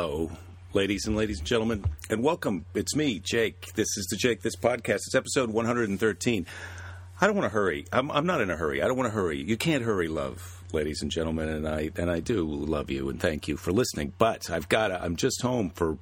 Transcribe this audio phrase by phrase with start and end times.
[0.00, 0.30] Hello,
[0.74, 2.64] ladies and ladies and gentlemen, and welcome.
[2.72, 3.72] It's me, Jake.
[3.74, 5.00] This is the Jake This podcast.
[5.08, 6.46] It's episode 113.
[7.20, 7.84] I don't want to hurry.
[7.92, 8.80] I'm, I'm not in a hurry.
[8.80, 9.42] I don't want to hurry.
[9.42, 13.18] You can't hurry, love, ladies and gentlemen, and I and I do love you and
[13.18, 14.12] thank you for listening.
[14.18, 14.92] But I've got.
[14.92, 15.98] I'm just home for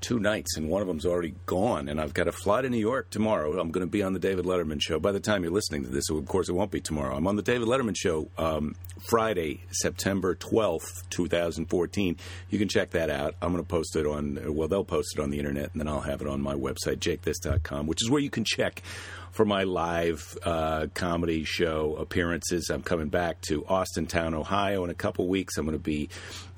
[0.00, 1.88] two nights, and one of them's already gone.
[1.88, 3.58] And I've got to fly to New York tomorrow.
[3.58, 4.98] I'm going to be on the David Letterman show.
[4.98, 7.16] By the time you're listening to this, of course, it won't be tomorrow.
[7.16, 12.16] I'm on the David Letterman show um, Friday, September 12th, 2014.
[12.50, 13.34] You can check that out.
[13.40, 15.88] I'm going to post it on, well, they'll post it on the internet, and then
[15.88, 18.82] I'll have it on my website, jakethis.com, which is where you can check
[19.30, 22.70] for my live uh, comedy show appearances.
[22.70, 25.56] I'm coming back to Austintown, Ohio in a couple weeks.
[25.56, 26.08] I'm going to be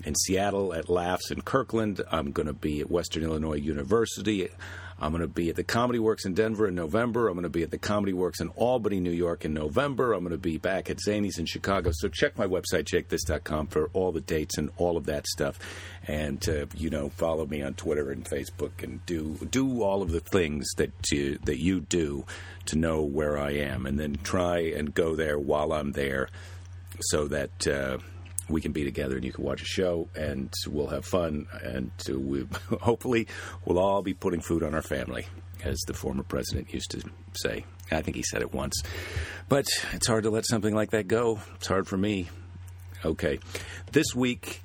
[0.04, 2.00] in Seattle at Laughs in Kirkland.
[2.10, 4.48] I'm going to be at Western Illinois University.
[5.00, 7.28] I'm going to be at the Comedy Works in Denver in November.
[7.28, 10.12] I'm going to be at the Comedy Works in Albany, New York in November.
[10.12, 11.90] I'm going to be back at Zanies in Chicago.
[11.92, 15.58] So check my website, jakethis.com, for all the dates and all of that stuff.
[16.06, 20.10] And, uh, you know, follow me on Twitter and Facebook and do do all of
[20.10, 22.24] the things that you, that you do
[22.66, 23.86] to know where I am.
[23.86, 26.28] And then try and go there while I'm there
[27.00, 27.66] so that.
[27.66, 27.98] Uh,
[28.48, 31.90] we can be together and you can watch a show and we'll have fun and
[32.08, 32.46] we
[32.80, 33.26] hopefully
[33.64, 35.26] we'll all be putting food on our family
[35.64, 37.02] as the former president used to
[37.34, 37.64] say.
[37.90, 38.74] I think he said it once.
[39.48, 41.40] But it's hard to let something like that go.
[41.56, 42.28] It's hard for me.
[43.04, 43.38] Okay.
[43.90, 44.62] This week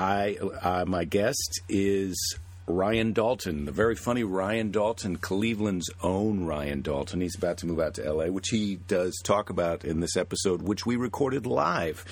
[0.00, 6.82] i uh, my guest is Ryan Dalton, the very funny Ryan Dalton, Cleveland's own Ryan
[6.82, 7.20] Dalton.
[7.20, 10.62] He's about to move out to LA, which he does talk about in this episode,
[10.62, 12.04] which we recorded live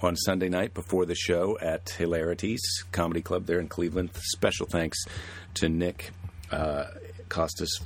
[0.00, 2.60] on Sunday night before the show at Hilarities
[2.92, 4.10] Comedy Club there in Cleveland.
[4.14, 4.98] Special thanks
[5.54, 6.10] to Nick
[6.50, 6.84] uh,
[7.28, 7.80] Kostis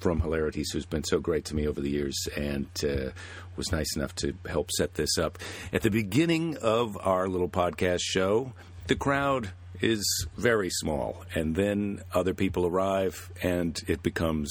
[0.00, 3.10] from Hilarities, who's been so great to me over the years and uh,
[3.56, 5.38] was nice enough to help set this up.
[5.72, 8.52] At the beginning of our little podcast show,
[8.86, 9.50] the crowd
[9.80, 14.50] is very small, and then other people arrive, and it becomes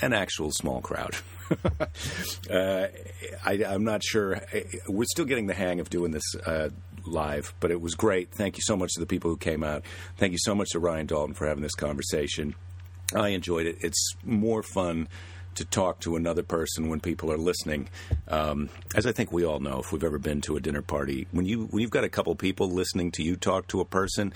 [0.00, 1.14] an actual small crowd.
[2.50, 2.86] uh,
[3.44, 4.40] I, am not sure.
[4.88, 6.70] We're still getting the hang of doing this uh,
[7.04, 8.32] live, but it was great.
[8.32, 9.84] Thank you so much to the people who came out.
[10.16, 12.54] Thank you so much to Ryan Dalton for having this conversation.
[13.14, 13.76] I enjoyed it.
[13.80, 15.08] It's more fun
[15.56, 17.88] to talk to another person when people are listening.
[18.28, 21.26] Um, as I think we all know, if we've ever been to a dinner party,
[21.30, 24.32] when you when you've got a couple people listening to you talk to a person,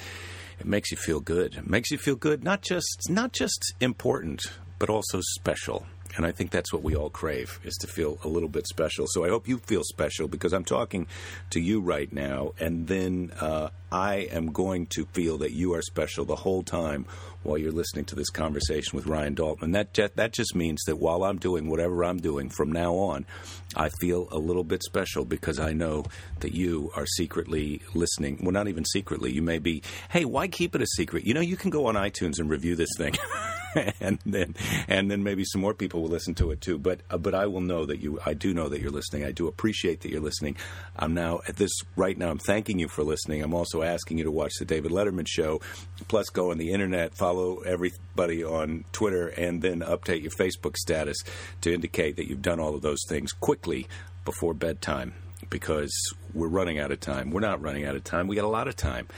[0.58, 1.56] it makes you feel good.
[1.56, 4.42] It makes you feel good, not just not just important,
[4.78, 5.86] but also special.
[6.16, 9.06] And I think that's what we all crave is to feel a little bit special.
[9.08, 11.06] So I hope you feel special because I'm talking
[11.50, 15.82] to you right now, and then uh, I am going to feel that you are
[15.82, 17.06] special the whole time
[17.42, 19.72] while you're listening to this conversation with Ryan Dalton.
[19.72, 23.26] That just, that just means that while I'm doing whatever I'm doing from now on,
[23.74, 26.04] I feel a little bit special because I know
[26.40, 28.40] that you are secretly listening.
[28.42, 29.32] Well, not even secretly.
[29.32, 31.24] You may be, hey, why keep it a secret?
[31.24, 33.14] You know, you can go on iTunes and review this thing.
[34.00, 34.54] and then
[34.88, 36.78] and then maybe some more people will listen to it too.
[36.78, 38.18] But uh, but I will know that you.
[38.24, 39.24] I do know that you're listening.
[39.24, 40.56] I do appreciate that you're listening.
[40.96, 42.30] I'm now at this right now.
[42.30, 43.42] I'm thanking you for listening.
[43.42, 45.60] I'm also asking you to watch the David Letterman show.
[46.08, 47.29] Plus, go on the internet, follow
[47.64, 51.16] everybody on Twitter, and then update your Facebook status
[51.60, 53.86] to indicate that you've done all of those things quickly
[54.24, 55.14] before bedtime
[55.48, 55.92] because
[56.34, 57.30] we're running out of time.
[57.30, 58.28] We're not running out of time.
[58.28, 59.08] We got a lot of time.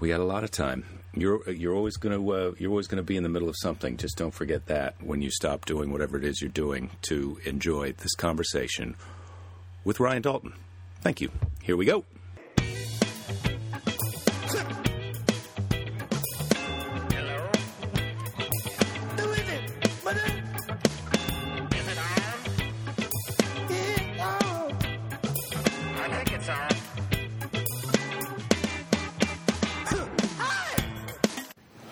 [0.00, 2.98] We got a lot of time you're you're always going to uh, you're always going
[2.98, 3.96] to be in the middle of something.
[3.96, 7.92] Just don't forget that when you stop doing whatever it is you're doing to enjoy
[7.92, 8.96] this conversation
[9.84, 10.52] with Ryan Dalton.
[11.00, 11.30] Thank you.
[11.62, 12.04] Here we go.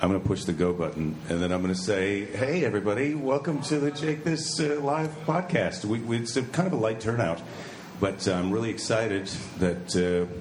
[0.06, 3.17] I'm going to push the go button, and then I'm going to say, "Hey, everybody,
[3.17, 6.76] welcome to the Jake This uh, live podcast." We, we, it's a, kind of a
[6.76, 7.43] light turnout,
[7.99, 9.26] but I'm really excited
[9.58, 10.32] that uh,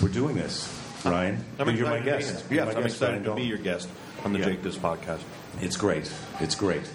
[0.00, 0.72] we're doing this.
[1.04, 2.44] Ryan, I'm you're my guest.
[2.48, 3.88] Yes, my I'm guest, excited Ryan to be your guest
[4.24, 4.44] on the Yeah.
[4.44, 5.22] Jake This podcast.
[5.60, 6.08] It's great.
[6.38, 6.88] It's great.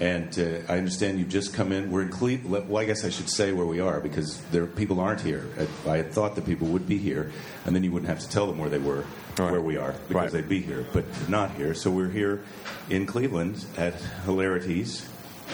[0.00, 1.90] And uh, I understand you've just come in.
[1.90, 2.68] We're in Cleveland.
[2.68, 5.44] Well, I guess I should say where we are because there people aren't here.
[5.86, 7.32] I, I had thought that people would be here,
[7.66, 9.04] and then you wouldn't have to tell them where they were,
[9.38, 9.50] Right.
[9.50, 10.30] where we are, because Right.
[10.30, 10.84] they'd be here.
[10.92, 11.74] But not here.
[11.74, 12.42] So we're here
[12.88, 15.04] in Cleveland at Hilarities.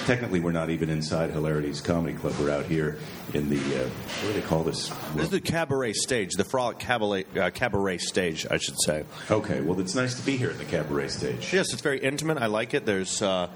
[0.07, 2.35] Technically, we're not even inside Hilarities Comedy Club.
[2.41, 2.99] We're out here
[3.33, 4.89] in the uh, what do they call this?
[5.15, 9.05] This is the cabaret stage, the frolic cabaret, uh, cabaret stage, I should say.
[9.31, 11.53] Okay, well, it's nice to be here at the cabaret stage.
[11.53, 12.39] Yes, it's very intimate.
[12.39, 12.85] I like it.
[12.85, 13.49] There's, uh,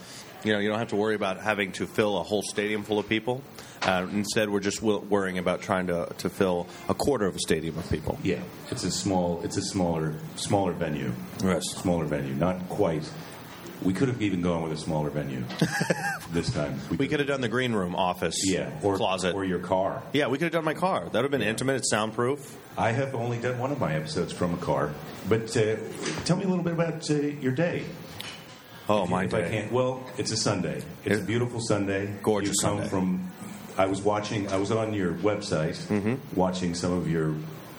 [0.49, 2.99] You know, you don't have to worry about having to fill a whole stadium full
[2.99, 3.43] of people.
[3.83, 7.39] Uh, instead, we're just w- worrying about trying to, to fill a quarter of a
[7.39, 8.19] stadium of people.
[8.23, 8.41] Yeah,
[8.71, 11.12] it's a small, it's a smaller, smaller venue.
[11.45, 11.65] Yes.
[11.67, 13.06] smaller venue, not quite.
[13.83, 15.45] We could have even gone with a smaller venue
[16.33, 16.81] this time.
[16.97, 19.35] We could have done the green room, office, yeah, or closet.
[19.35, 20.03] or your car.
[20.15, 21.00] yeah, we could have done my car.
[21.05, 21.77] That would have been intimate.
[21.77, 22.56] It's soundproof.
[22.79, 24.95] I have only done one of my episodes from a car,
[25.29, 25.77] but uh,
[26.25, 27.85] tell me a little bit about uh, your day.
[28.88, 30.82] Oh, If- my if I can't, well, it's a Sunday.
[31.05, 32.08] It's a beautiful Sunday.
[32.23, 32.88] Gorgeous you come Sunday.
[32.90, 33.31] from.
[33.76, 34.49] I was watching.
[34.49, 35.79] I was on your website,
[36.35, 37.35] watching some of your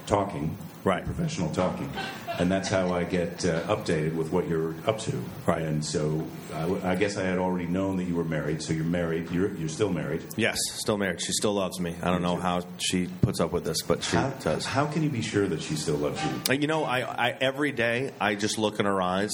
[0.06, 0.90] talking, Mm-hmm.
[0.90, 1.04] Right.
[1.04, 1.92] Professional talking,
[2.40, 5.22] and that's how I get uh, updated with what you're up to.
[5.46, 5.62] Right.
[5.62, 8.62] And so, I, w- I guess I had already known that you were married.
[8.64, 9.30] So you're married.
[9.30, 10.24] You're you're still married.
[10.38, 11.22] Yes, still married.
[11.22, 11.96] She still loves me.
[12.02, 14.66] I don't know how she puts up with this, but she How, does.
[14.66, 16.56] how can you be sure that she still loves you?
[16.56, 19.32] You know, I, I every day I just look in her eyes,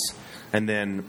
[0.51, 1.05] and then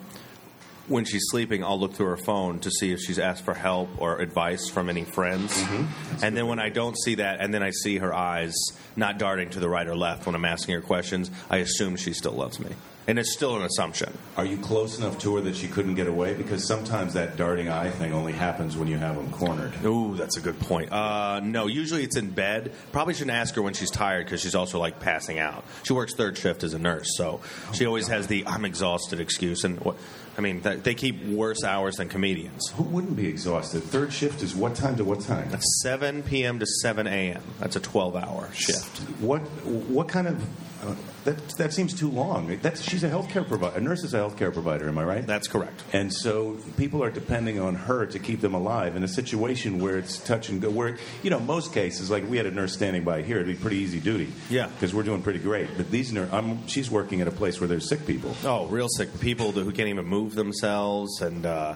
[0.88, 3.88] when she's sleeping, I'll look through her phone to see if she's asked for help
[3.98, 5.52] or advice from any friends.
[5.52, 6.24] Mm-hmm.
[6.24, 8.54] And then when I don't see that, and then I see her eyes
[8.94, 12.12] not darting to the right or left when I'm asking her questions, I assume she
[12.12, 12.70] still loves me.
[13.08, 14.16] And it's still an assumption.
[14.36, 16.34] Are you close enough to her that she couldn't get away?
[16.34, 19.72] Because sometimes that darting eye thing only happens when you have them cornered.
[19.84, 20.90] Ooh, that's a good point.
[20.90, 22.72] Uh, no, usually it's in bed.
[22.90, 25.64] Probably shouldn't ask her when she's tired because she's also like passing out.
[25.84, 27.40] She works third shift as a nurse, so
[27.72, 29.62] she always has the "I'm exhausted" excuse.
[29.62, 29.96] And what,
[30.36, 32.70] I mean, th- they keep worse hours than comedians.
[32.74, 33.84] Who wouldn't be exhausted?
[33.84, 35.48] Third shift is what time to what time?
[35.50, 36.58] That's 7 p.m.
[36.58, 37.42] to 7 a.m.
[37.60, 38.98] That's a 12-hour shift.
[39.20, 40.42] What what kind of
[40.84, 40.94] uh,
[41.24, 42.56] that that seems too long.
[42.62, 43.76] That's she's a healthcare provider.
[43.76, 44.88] A nurse is a healthcare provider.
[44.88, 45.26] Am I right?
[45.26, 45.82] That's correct.
[45.92, 49.98] and so people are depending on her to keep them alive in a situation where
[49.98, 50.70] it's touch and go.
[50.70, 53.54] Where you know most cases, like we had a nurse standing by here, it'd be
[53.60, 54.32] pretty easy duty.
[54.50, 54.66] Yeah.
[54.68, 55.68] because we're doing pretty great.
[55.76, 58.34] But these nurse, I'm, she's working at a place where there's sick people.
[58.44, 61.74] Oh, real sick people who can't even move themselves, and uh,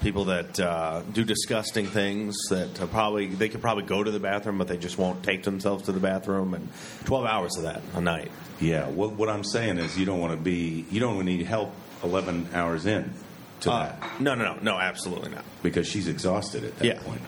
[0.00, 4.58] people that uh, do disgusting things that probably they could probably go to the bathroom,
[4.58, 6.54] but they just won't take themselves to the bathroom.
[6.54, 6.68] And
[7.04, 8.30] 12 hours of that a night.
[8.60, 8.88] Yeah.
[8.88, 11.72] Well, what I'm saying is, you don't want to be, you don't need help
[12.04, 13.12] 11 hours in
[13.60, 15.44] to Uh, that no, no, no, no, absolutely not.
[15.62, 17.00] because she's exhausted at that Yeah.
[17.02, 17.20] point.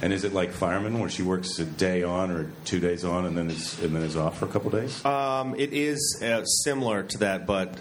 [0.00, 3.24] And is it like firemen where she works a day on or two days on
[3.24, 5.04] and then is and then is off for a couple days?
[5.04, 7.72] Um, it is uh, similar to that, but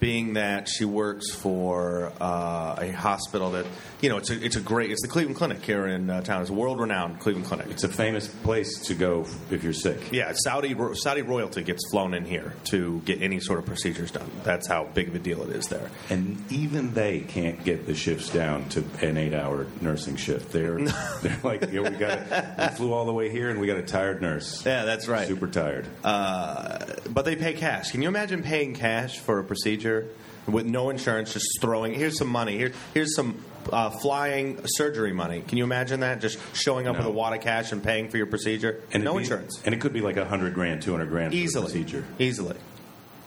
[0.00, 3.66] being that she works for uh, a hospital that
[4.00, 6.42] you know it's a it's a great it's the Cleveland Clinic here in uh, town.
[6.42, 7.66] It's a world renowned Cleveland Clinic.
[7.70, 10.12] it's a famous place to go if you're sick.
[10.12, 14.30] Yeah, Saudi Saudi royalty gets flown in here to get any sort of procedures done.
[14.44, 15.90] That's how big of a deal it is there.
[16.10, 20.52] And even they can't get the shifts down to an eight-hour nursing shift.
[20.52, 20.78] They're
[21.22, 23.82] they're like, yeah, we got we flew all the way here and we got a
[23.82, 24.64] tired nurse.
[24.64, 25.26] Yeah, that's right.
[25.26, 25.86] Super tired.
[26.04, 27.90] Uh, but they pay cash.
[27.90, 29.87] Can you imagine paying cash for a procedure
[30.46, 31.94] with no insurance, just throwing?
[31.94, 32.56] Here's some money.
[32.56, 33.42] Here, here's some
[33.72, 35.42] uh, flying surgery money.
[35.46, 36.20] Can you imagine that?
[36.20, 37.00] Just showing up No.
[37.00, 38.80] with a wad of cash and paying for your procedure.
[38.92, 39.60] and no be- insurance.
[39.64, 42.04] And it could be like a hundred grand, two hundred grand Easily, procedure.
[42.18, 42.56] easily.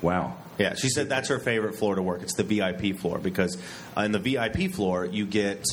[0.02, 0.38] Wow.
[0.58, 2.22] Yeah, she said that's her favorite floor to work.
[2.24, 3.58] It's the VIP floor because
[3.98, 5.64] uh, in the VIP floor you get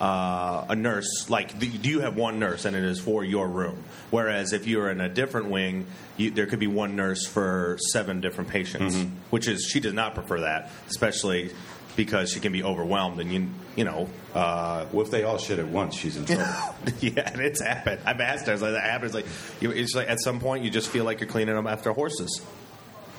[0.00, 1.28] uh, a nurse.
[1.28, 3.84] Like the, you have one nurse and it is for your room.
[4.10, 5.86] Whereas if you're in a different wing,
[6.16, 8.96] you, there could be one nurse for seven different patients.
[8.96, 9.14] Mm-hmm.
[9.30, 11.50] Which is she does not prefer that, especially
[11.96, 14.08] because she can be overwhelmed and you you know.
[14.34, 16.44] Uh, Well, if they all shit at once, she's in trouble.
[17.00, 18.00] yeah, and it's happened.
[18.06, 18.52] I've asked her.
[18.52, 19.12] I was like, that happens.
[19.12, 19.26] Like,
[19.60, 22.40] you, it's like at some point you just feel like you're cleaning them after horses.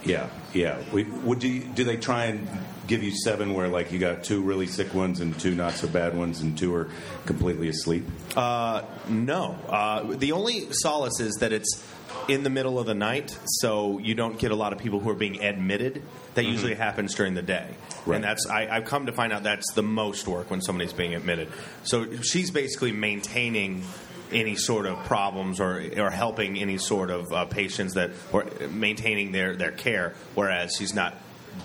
[0.04, 0.78] Yeah, yeah.
[0.92, 2.48] We, would you, do they try and
[2.88, 5.88] give you seven where like you got two really sick ones and two not so
[5.88, 6.90] bad ones and two are
[7.26, 8.06] completely asleep?
[8.36, 9.58] Uh, no.
[9.70, 11.84] Uh, the only solace is that it's
[12.28, 15.10] in the middle of the night, so you don't get a lot of people who
[15.10, 16.04] are being admitted.
[16.36, 17.68] That usually happens during the day,
[18.06, 18.16] Right.
[18.16, 21.14] and that's I, I've come to find out that's the most work when somebody's being
[21.16, 21.50] admitted.
[21.84, 23.84] So she's basically maintaining
[24.32, 29.32] any sort of problems or or helping any sort of uh, patients that or maintaining
[29.32, 31.16] their their care, whereas he's not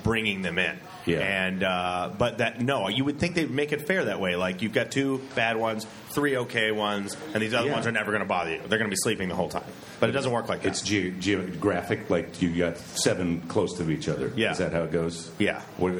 [0.03, 0.77] bringing them in.
[1.05, 1.19] Yeah.
[1.19, 4.35] And uh, but that no, you would think they'd make it fair that way.
[4.35, 7.75] Like you've got two bad ones, three okay ones, and these other Yeah.
[7.75, 8.57] ones are never going to bother you.
[8.67, 9.63] They're going to be sleeping the whole time.
[10.01, 10.67] But it doesn't work like that.
[10.67, 14.33] It's ge- geographic, like you got seven close to each other.
[14.35, 14.51] Yeah.
[14.51, 15.31] Is that how it goes?
[15.39, 15.61] Yeah.
[15.77, 15.93] What,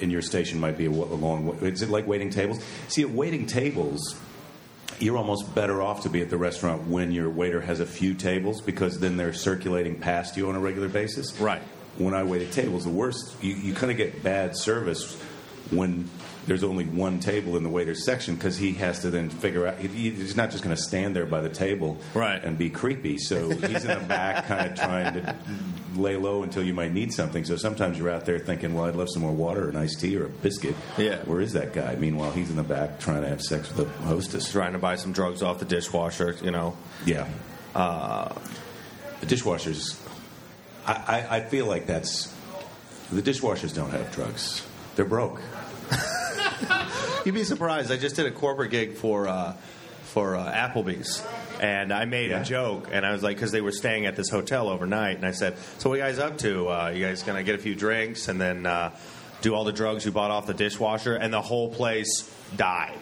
[0.00, 1.48] in your station might be a long.
[1.62, 2.62] Is it like waiting tables?
[2.86, 4.14] See, at waiting tables,
[5.00, 8.14] you're almost better off to be at the restaurant when your waiter has a few
[8.14, 11.38] tables because then they're circulating past you on a regular basis.
[11.40, 11.62] Right.
[11.98, 15.14] When I wait at tables, the worst you, you kind of get bad service
[15.70, 16.08] when
[16.46, 19.78] there's only one table in the waiter's section because he has to then figure out.
[19.78, 22.42] He, he's not just going to stand there by the table Right.
[22.44, 23.16] and be creepy.
[23.18, 25.36] So he's in the back, kind of trying to
[25.96, 27.44] lay low until you might need something.
[27.44, 30.00] So sometimes you're out there thinking, "Well, I'd love some more water, or an iced
[30.00, 31.16] tea, or a biscuit." Yeah.
[31.24, 31.94] Where is that guy?
[31.96, 34.50] Meanwhile, he's in the back trying to have sex with the hostess.
[34.52, 36.76] Trying to buy some drugs off the dishwasher, you know.
[37.06, 37.26] Yeah.
[37.74, 38.34] Uh,
[39.20, 39.98] the dishwashers.
[40.86, 42.30] I, I, I feel like that's
[43.10, 44.62] the dishwashers don't have drugs.
[44.96, 45.40] They're broke.
[47.24, 47.90] You'd be surprised.
[47.90, 49.54] I just did a corporate gig for uh,
[50.04, 51.24] for uh, Applebee's,
[51.60, 52.40] and I made Yeah.
[52.42, 55.26] a joke, and I was like, because they were staying at this hotel overnight, and
[55.26, 56.68] I said, "So what are you guys up to?
[56.68, 58.90] Uh, you guys gonna get a few drinks and then uh,
[59.42, 62.98] do all the drugs you bought off the dishwasher?" And the whole place died.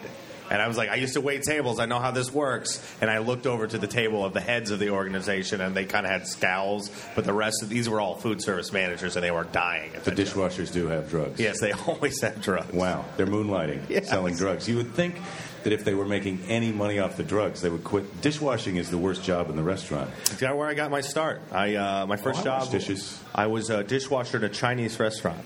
[0.51, 1.79] And I was like, I used to wait tables.
[1.79, 2.81] I know how this works.
[3.01, 5.85] And I looked over to the table of the heads of the organization, and they
[5.85, 6.91] kind of had scowls.
[7.15, 9.95] But the rest of these were all food service managers, and they were dying.
[9.95, 11.39] At The dishwashers do have drugs.
[11.39, 12.73] Yes, they always have drugs.
[12.73, 14.09] Wow, they're moonlighting, Yes.
[14.09, 14.67] selling drugs.
[14.67, 15.15] You would think
[15.63, 18.21] that if they were making any money off the drugs, they would quit.
[18.21, 20.11] Dishwashing is the worst job in the restaurant.
[20.25, 21.41] That's where I got my start.
[21.53, 23.17] I uh, my first Oh, I job dishes.
[23.33, 25.39] I was a dishwasher at a Chinese restaurant,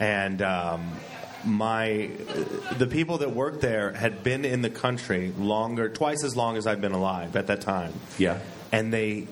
[0.00, 0.90] and um,
[1.44, 2.10] my
[2.78, 6.66] the people that worked there had been in the country longer, twice as long as
[6.66, 8.38] I've been alive at that time, Yeah.
[8.72, 9.26] and they.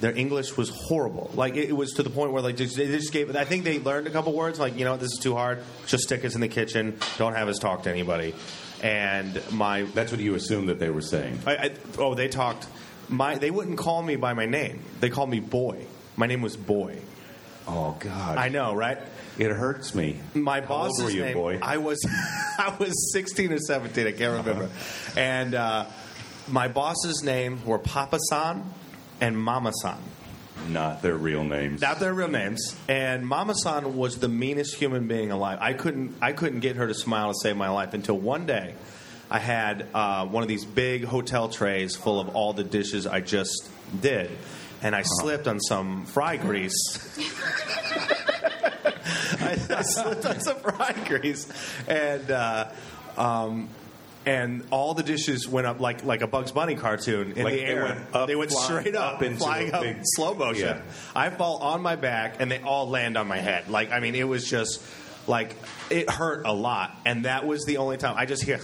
[0.00, 1.30] Their English was horrible.
[1.36, 3.36] Like it was to the point where like they just gave.
[3.36, 4.58] I think they learned a couple words.
[4.58, 5.62] Like you know this is too hard.
[5.86, 6.98] Just stick us in the kitchen.
[7.18, 8.34] Don't have us talk to anybody.
[8.82, 11.38] And my That's what you assume that they were saying.
[11.46, 12.66] I, I, oh, they talked.
[13.08, 14.80] My they wouldn't call me by my name.
[14.98, 15.86] They called me Boy.
[16.16, 16.96] My name was Boy.
[17.68, 18.98] Oh God, I know, right?
[19.38, 20.18] It hurts me.
[20.34, 21.34] My How boss's old were you, name.
[21.34, 21.58] boy?
[21.62, 21.98] I was,
[22.58, 24.06] I was sixteen or seventeen.
[24.06, 24.70] I can't remember.
[25.16, 25.86] And uh,
[26.48, 28.64] my boss's name were Papa San
[29.20, 29.98] and Mama San.
[30.68, 31.80] Not their real names.
[31.80, 32.76] Not their real names.
[32.88, 35.58] And Mama San was the meanest human being alive.
[35.60, 38.74] I couldn't I couldn't get her to smile to save my life until one day
[39.30, 43.20] I had uh, one of these big hotel trays full of all the dishes I
[43.22, 43.68] just
[44.00, 44.30] did.
[44.82, 46.74] And I slipped on some fry grease.
[49.70, 51.46] I, slipped on some fry grease,
[51.88, 52.68] and uh,
[53.16, 53.68] um,
[54.24, 57.60] and all the dishes went up like like a Bugs Bunny cartoon in Like the
[57.60, 57.82] they air.
[57.84, 60.68] went up, they went flying straight up, up into flying a up, big- slow motion.
[60.68, 60.82] Yeah.
[61.14, 63.68] I fall on my back, and they all land on my head.
[63.68, 64.82] Like I mean, it was just
[65.26, 65.56] like
[65.90, 68.56] it hurt a lot, and that was the only time I just hear.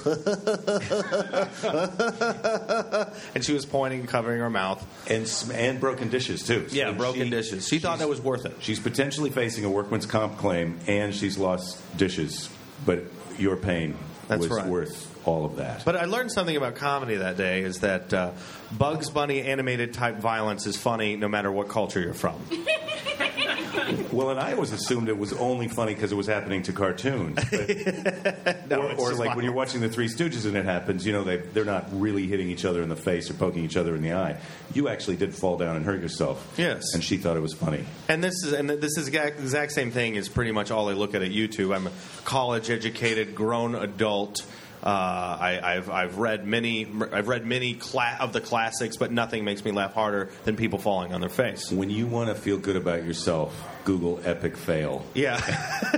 [3.35, 4.85] and she was pointing, and covering her mouth.
[5.11, 6.67] and and broken dishes too.
[6.71, 7.69] Yeah, broken she- dishes.
[7.69, 8.57] She thought that was worth it.
[8.61, 12.49] She's potentially facing a workman's comp claim, and she's lost dishes.
[12.87, 13.05] But
[13.39, 13.97] your pain
[14.29, 14.67] That's was right.
[14.67, 15.85] worth all of that.
[15.85, 18.33] But I learned something about comedy that day is that uh,
[18.73, 22.41] Bugs Bunny animated type violence is funny no matter what culture you're from.
[24.13, 27.39] well, and I always assumed it was only funny because it was happening to cartoons.
[27.51, 31.07] But- No, or or just like when you're watching the Three Stooges and it happens,
[31.07, 33.79] you know, they, they're not really hitting each other in the face or poking each
[33.79, 34.37] other in the eye.
[34.75, 36.55] You actually did fall down and hurt yourself.
[36.59, 36.93] Yes.
[36.93, 37.85] And she thought it was funny.
[38.09, 40.91] And this is and this is the exact, exact same thing is pretty much all
[40.91, 41.75] I look at at YouTube.
[41.75, 41.93] I'm a
[42.27, 44.45] college educated grown adult.
[44.83, 49.45] Uh, I, I've I've read many I've read many cla- of the classics, but nothing
[49.45, 51.71] makes me laugh harder than people falling on their face.
[51.73, 55.41] When you want to feel good about yourself, Google epic fail Yeah,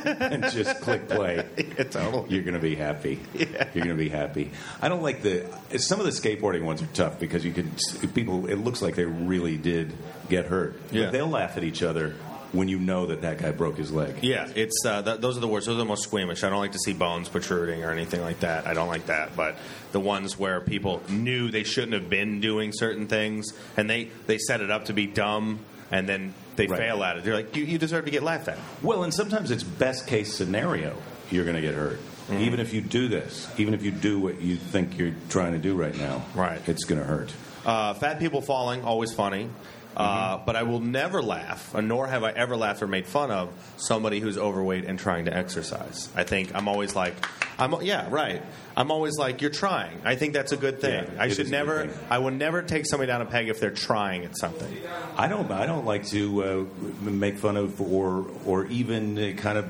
[0.04, 1.46] and just click play.
[1.80, 2.30] Yeah, totally.
[2.34, 3.20] You're going to be happy.
[3.34, 3.68] Yeah.
[3.74, 4.50] You're going to be happy.
[4.80, 5.46] I don't like the
[5.78, 7.70] some of the skateboarding ones are tough because you can
[8.14, 8.46] people.
[8.46, 9.92] It looks like they really did
[10.28, 10.80] get hurt.
[10.88, 11.10] But Yeah.
[11.10, 12.14] they'll laugh at each other
[12.52, 14.16] when you know that that guy broke his leg.
[14.22, 15.66] Yeah, it's uh, th- those are the worst.
[15.66, 16.42] Those are the most squeamish.
[16.44, 18.66] I don't like to see bones protruding or anything like that.
[18.66, 19.36] I don't like that.
[19.36, 19.56] But
[19.92, 24.38] the ones where people knew they shouldn't have been doing certain things, and they they
[24.38, 26.78] set it up to be dumb, and then they Right.
[26.78, 27.24] fail at it.
[27.24, 28.58] They're like, you, you deserve to get laughed at.
[28.82, 30.96] Well, and sometimes it's best case scenario.
[31.30, 31.98] You're going to get hurt.
[32.28, 32.42] Mm-hmm.
[32.42, 35.58] Even if you do this, even if you do what you think you're trying to
[35.58, 36.60] do right now, Right.
[36.68, 37.32] It's going to hurt.
[37.64, 39.48] Uh, fat people falling, always funny.
[39.96, 43.30] Uh, but I will never laugh, uh, nor have I ever laughed or made fun
[43.30, 46.08] of somebody who's overweight and trying to exercise.
[46.14, 47.14] I think I'm always like,
[47.58, 48.40] I'm yeah, right.
[48.76, 50.00] I'm always like, you're trying.
[50.04, 51.04] I think that's a good thing.
[51.04, 51.90] Yeah, I should is a good never.
[52.08, 54.74] I will never take somebody down a peg if they're trying at something.
[55.16, 55.50] I don't.
[55.50, 56.64] I don't like to uh,
[57.02, 59.68] make fun of or or even uh, kind of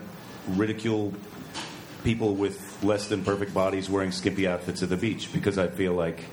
[0.58, 1.14] ridicule
[2.04, 5.92] people with less than perfect bodies wearing skimpy outfits at the beach because I feel
[5.92, 6.24] like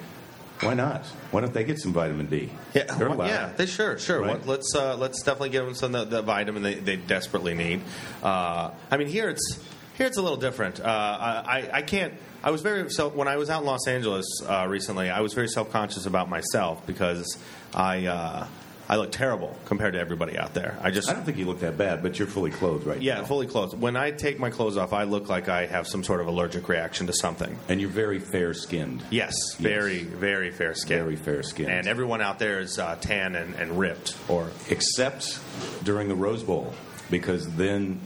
[0.61, 1.05] why not?
[1.31, 2.49] Why don't they get some vitamin D?
[2.73, 3.27] Yeah, They're allowed.
[3.27, 4.21] yeah, they sure, sure.
[4.21, 4.45] Right.
[4.45, 7.81] Let's uh, let's definitely give them some of the, the vitamin they, they desperately need.
[8.23, 9.59] Uh, I mean, here it's
[9.97, 10.79] here it's a little different.
[10.79, 12.13] Uh, I I can't.
[12.43, 15.09] I was very so when I was out in Los Angeles uh, recently.
[15.09, 17.37] I was very self conscious about myself because
[17.73, 18.47] I.
[18.89, 20.77] I look terrible compared to everybody out there.
[20.81, 23.15] I just I don't think you look that bad, but you're fully clothed right yeah,
[23.15, 23.25] now.
[23.25, 23.79] fully clothed.
[23.79, 26.69] When I take my clothes off, I look like I have some sort of allergic
[26.69, 27.57] reaction to something.
[27.67, 29.03] And you're very fair skinned.
[29.09, 30.99] Yes, very, very fair skin.
[30.99, 31.69] Very fair-skinned.
[31.69, 34.15] And everyone out there is uh, tan and, and ripped.
[34.29, 35.39] Or Except
[35.83, 36.73] during the Rose Bowl,
[37.09, 37.99] because then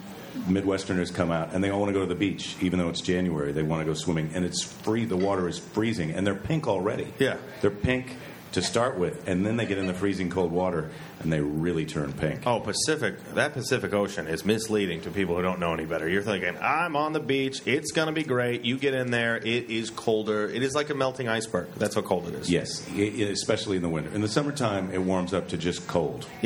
[0.48, 3.02] Midwesterners come out and they all want to go to the beach, even though it's
[3.02, 3.52] January.
[3.52, 5.06] They want to go swimming, and it's free.
[5.06, 7.14] The water is freezing, and they're pink already.
[7.20, 7.38] Yeah.
[7.62, 8.16] they're pink
[8.54, 10.90] to start with, and then they get in the freezing cold water,
[11.22, 12.42] and they really turn pink.
[12.46, 13.16] oh, Pacific.
[13.36, 16.10] That Pacific Ocean is misleading to people who don't know any better.
[16.10, 17.62] You're thinking, I'm on the beach.
[17.66, 18.66] It's going to be great.
[18.66, 19.38] You get in there.
[19.38, 20.48] It is colder.
[20.50, 21.70] It is like a melting iceberg.
[21.78, 22.50] That's how cold it is.
[22.52, 24.14] Yes, i- i- especially in the winter.
[24.14, 26.26] In the summertime, it warms up to just cold.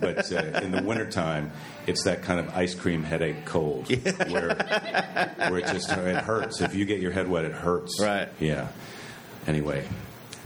[0.00, 1.50] but uh, in the wintertime,
[1.86, 3.88] it's that kind of ice cream headache cold
[4.30, 4.54] where,
[5.36, 6.60] where it just it hurts.
[6.60, 8.00] If you get your head wet, it hurts.
[8.00, 8.28] Right.
[8.40, 8.68] Yeah.
[9.46, 9.86] Anyway,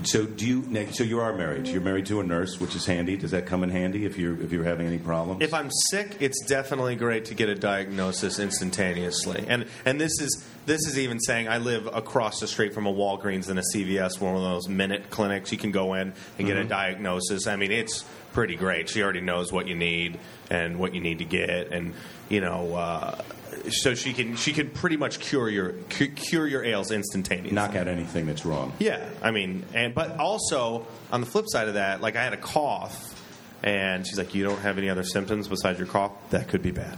[0.02, 0.64] so do you?
[0.68, 1.66] now, So you are married.
[1.66, 3.16] You're married to a nurse, which is handy.
[3.16, 5.42] Does that come in handy if you're if you're having any problems?
[5.42, 9.44] If I'm sick, it's definitely great to get a diagnosis instantaneously.
[9.48, 12.92] And and this is this is even saying I live across the street from a
[12.92, 15.50] Walgreens and a CVS, one of those minute clinics.
[15.50, 17.46] You can go in and get a diagnosis.
[17.46, 18.90] I mean, it's pretty great.
[18.90, 20.18] She already knows what you need
[20.50, 21.94] and what you need to get, and
[22.28, 23.22] you know, uh,
[23.70, 27.52] so she can she can pretty much cure your cu- cure your ails instantaneously.
[27.54, 28.73] knock out anything that's wrong.
[28.78, 32.32] Yeah, I mean, and but also on the flip side of that, like I had
[32.32, 33.14] a cough,
[33.62, 36.12] and she's like, "You don't have any other symptoms besides your cough?
[36.30, 36.96] That could be bad."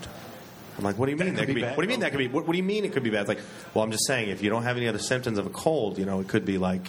[0.79, 1.63] I'm like, "What do you mean that could be?
[1.63, 2.29] What do you mean that could be?
[2.29, 3.41] What, what do you mean it could be bad?" It's like,
[3.75, 6.05] well, I'm just saying, if you don't have any other symptoms of a cold, you
[6.05, 6.87] know, it could be like,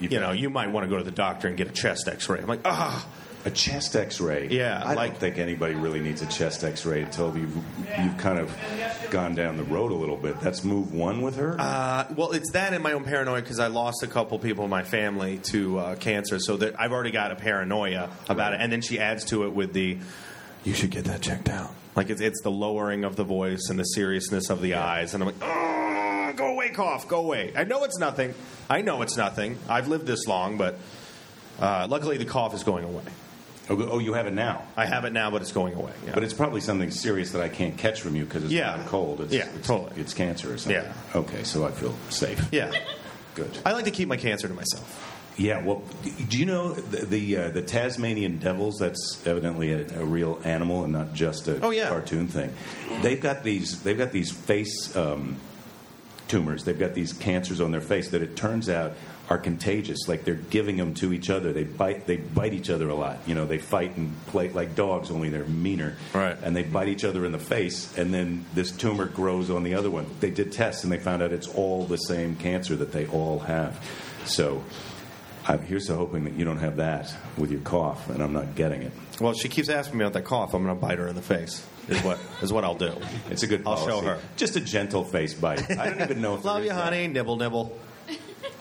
[0.00, 2.40] you know, you might want to go to the doctor and get a chest X-ray.
[2.40, 3.06] I'm like, ah,
[3.46, 4.48] A chest X-ray.
[4.48, 7.56] Yeah, I like- don't think anybody really needs a chest X-ray until you've
[8.02, 8.50] you've kind of
[9.10, 10.40] gone down the road a little bit.
[10.40, 11.54] That's move one with her.
[11.56, 14.70] Uh, well, it's that and my own paranoia because I lost a couple people in
[14.70, 18.60] my family to uh, cancer, so that I've already got a paranoia about it.
[18.60, 19.98] And then she adds to it with the,
[20.64, 23.78] "You should get that checked out." Like it's, it's the lowering of the voice and
[23.78, 27.62] the seriousness of the eyes, and I'm like, "Oh, go away, cough, go away." I
[27.62, 28.34] know it's nothing.
[28.68, 29.56] I know it's nothing.
[29.68, 30.78] I've lived this long, but
[31.60, 33.04] uh, luckily the cough is going away.
[33.70, 34.62] Oh, oh, you have it now.
[34.76, 35.92] I have it now, but it's going away.
[36.06, 36.12] Yeah.
[36.14, 38.76] But it's probably something serious that I can't catch from you because it's Yeah.
[38.76, 39.20] not cold.
[39.20, 40.00] It's, Yeah, it's, totally.
[40.00, 40.82] It's cancer or something.
[40.82, 40.92] Yeah.
[41.14, 42.40] Okay, so I feel safe.
[42.52, 42.72] yeah,
[43.34, 43.58] Good.
[43.66, 45.12] I like to keep my cancer to myself.
[45.38, 45.62] Yeah.
[45.62, 45.82] Well,
[46.30, 48.78] do you know the the, uh, the Tasmanian devils?
[48.78, 51.88] That's evidently a, a real animal and not just a Oh, yeah.
[51.90, 52.54] cartoon thing.
[53.02, 53.82] They've got these.
[53.82, 55.36] They've got these face um,
[56.28, 56.64] tumors.
[56.64, 58.94] They've got these cancers on their face that it turns out
[59.28, 60.08] are contagious.
[60.08, 61.52] Like they're giving them to each other.
[61.52, 62.06] They bite.
[62.06, 63.18] They bite each other a lot.
[63.26, 65.96] You know, they fight and play like dogs, only they're meaner.
[66.14, 66.36] Right.
[66.42, 69.74] And they bite each other in the face, and then this tumor grows on the
[69.74, 70.06] other one.
[70.20, 73.40] They did tests, and they found out it's all the same cancer that they all
[73.40, 73.82] have.
[74.24, 74.64] So.
[75.48, 78.54] I'm here's to hoping that you don't have that with your cough, and I'm not
[78.56, 78.92] getting it.
[79.20, 80.54] Well, she keeps asking me about that cough.
[80.54, 81.64] I'm going to bite her in the face.
[81.88, 82.92] Is what is what I'll do.
[83.30, 83.62] It's a good.
[83.62, 83.90] Policy.
[83.90, 84.18] I'll show her.
[84.36, 85.70] Just a gentle face bite.
[85.70, 86.34] I don't even know.
[86.34, 86.82] if Love you, that.
[86.82, 87.06] honey.
[87.06, 87.78] Nibble, nibble.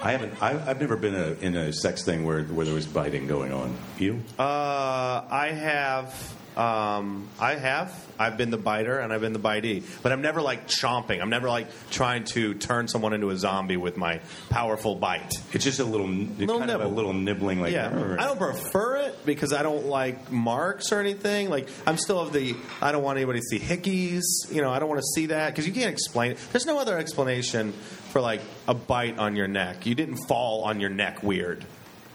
[0.01, 0.41] I haven't.
[0.43, 3.51] I, I've never been a, in a sex thing where where there was biting going
[3.51, 3.75] on.
[3.97, 4.21] You?
[4.37, 6.35] Uh, I have.
[6.57, 7.93] Um, I have.
[8.17, 11.21] I've been the biter and I've been the bitee, but I'm never like chomping.
[11.21, 15.33] I'm never like trying to turn someone into a zombie with my powerful bite.
[15.51, 16.93] It's just a little, it's Little kind of nibble.
[16.93, 18.15] a little nibbling, like yeah.
[18.17, 21.49] I don't prefer it because I don't like marks or anything.
[21.49, 24.21] Like I'm still of the I don't want anybody to see hickeys.
[24.49, 26.39] You know, I don't want to see that because you can't explain it.
[26.53, 29.85] There's no other explanation for like a bite on your neck.
[29.85, 31.65] You didn't fall on your neck weird.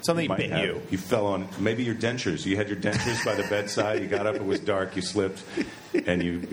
[0.02, 0.64] Something might bit have.
[0.64, 0.82] you.
[0.90, 2.46] You fell on maybe your dentures.
[2.46, 4.00] You had your dentures by the bedside.
[4.02, 4.34] You got up.
[4.34, 4.96] It was dark.
[4.96, 5.42] You slipped,
[6.06, 6.46] and you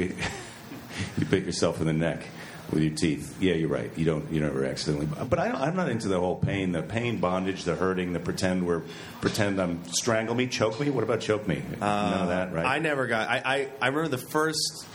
[1.18, 2.28] you bit yourself in the neck
[2.72, 3.42] with your teeth.
[3.42, 3.92] Yeah, you're right.
[3.96, 4.32] You don't.
[4.32, 5.08] You never accidentally.
[5.26, 8.20] But I don't, I'm not into the whole pain, the pain, bondage, the hurting, the
[8.20, 8.66] pretend.
[8.66, 8.82] We're
[9.22, 10.90] pretend I'm strangle me, choke me.
[10.90, 11.62] What about choke me?
[11.80, 12.66] None of that, right?
[12.66, 13.30] Um, I never got.
[13.30, 14.86] I, I I remember the first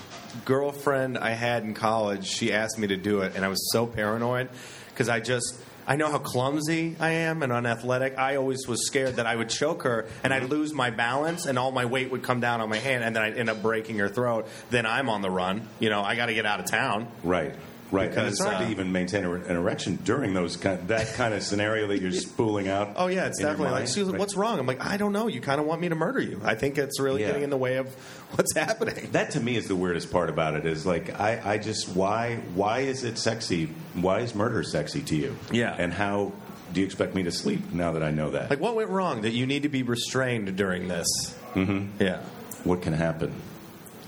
[0.45, 2.27] girlfriend I had in college.
[2.27, 4.49] She asked me to do it, and I was so paranoid
[4.91, 5.59] because I just.
[5.92, 8.16] I know how clumsy I am and unathletic.
[8.16, 10.50] I always was scared that I would choke her and I'd mm-hmm.
[10.50, 13.22] lose my balance and all my weight would come down on my hand and then
[13.22, 14.48] I'd end up breaking her throat.
[14.70, 15.68] Then I'm on the run.
[15.81, 17.09] You know, I got to get out of town.
[17.22, 17.55] Right.
[17.92, 21.12] Right, and it's Because, hard uh, to even maintain an erection during those kind, that
[21.14, 22.94] kind of scenario that you're spooling out.
[22.96, 23.88] Oh yeah, it's definitely like mind.
[23.90, 24.20] she was like, Right.
[24.20, 25.26] "What's wrong?" I'm like, "I don't know.
[25.28, 26.40] You kind of want me to murder you.
[26.42, 27.28] I think it's really Yeah.
[27.28, 27.88] getting in the way of
[28.35, 30.64] what's happening." That to me is the weirdest part about it.
[30.64, 33.66] Is like I, I just why why is it sexy?
[33.94, 35.37] Why is murder sexy to you?
[35.52, 35.76] Yeah.
[35.78, 36.33] And how
[36.72, 38.48] do you expect me to sleep now that I know that?
[38.48, 41.07] Like, what went wrong that you need to be restrained during this?
[41.55, 42.02] Mm-hmm.
[42.02, 42.22] Yeah.
[42.64, 43.35] what can happen?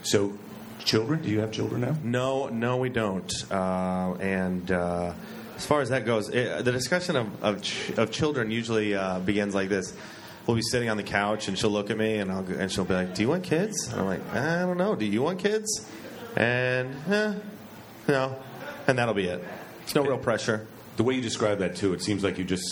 [0.04, 0.32] So,
[0.84, 1.22] children?
[1.22, 1.96] Do you have children now?
[2.02, 3.30] No, no, we don't.
[3.50, 5.12] Uh, and uh,
[5.56, 9.18] as far as that goes, it, the discussion of of, ch- of children usually uh,
[9.20, 9.94] begins like this:
[10.46, 12.70] we'll be sitting on the couch, and she'll look at me, and I'll go, and
[12.70, 14.94] she'll be like, "Do you want kids?" And I'm like, "I don't know.
[14.94, 15.86] Do you want kids?"
[16.36, 17.34] And eh,
[18.08, 18.36] no,
[18.86, 19.42] and that'll be it.
[19.82, 20.66] It's no real pressure.
[20.96, 22.62] The way you describe that too, it seems like you just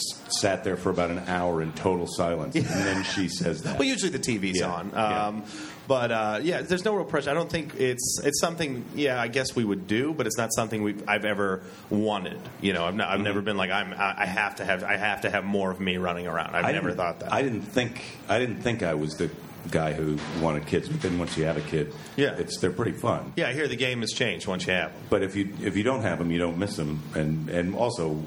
[0.41, 3.79] sat there for about an hour in total silence, and then she says that.
[3.81, 4.91] Well, usually the TV's Yeah, on.
[4.95, 5.41] yeah.
[5.89, 7.31] But uh, yeah, there's no real pressure.
[7.31, 8.85] I don't think it's it's something.
[8.95, 12.39] Yeah, I guess we would do, but it's not something we I've ever wanted.
[12.61, 13.25] You know, I've not, I've Mm-hmm.
[13.25, 13.93] never been like I'm.
[13.99, 16.55] I have to have I have to have more of me running around.
[16.55, 17.33] I've I never thought that.
[17.33, 19.29] I didn't think I didn't think I was the
[19.71, 22.35] guy who wanted kids, but then once you have a kid, Yeah.
[22.37, 23.33] it's they're pretty fun.
[23.37, 25.03] yeah, I hear the game has changed once you have them.
[25.11, 28.21] But if you if you don't have them, you don't miss them, and and also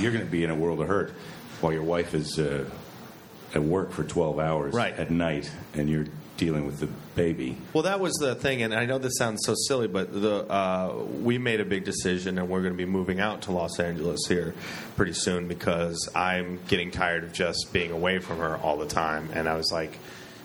[0.00, 1.10] you're going to be in a world of hurt
[1.60, 2.64] while your wife is uh,
[3.54, 4.96] at work for 12 hours Right.
[4.98, 6.06] at night, and you're
[6.38, 7.58] dealing with the baby.
[7.74, 10.94] Well, that was the thing, and I know this sounds so silly, but the uh,
[11.20, 14.20] we made a big decision, and we're going to be moving out to Los Angeles
[14.26, 14.54] here
[14.96, 19.28] pretty soon because I'm getting tired of just being away from her all the time.
[19.34, 19.98] And I was like,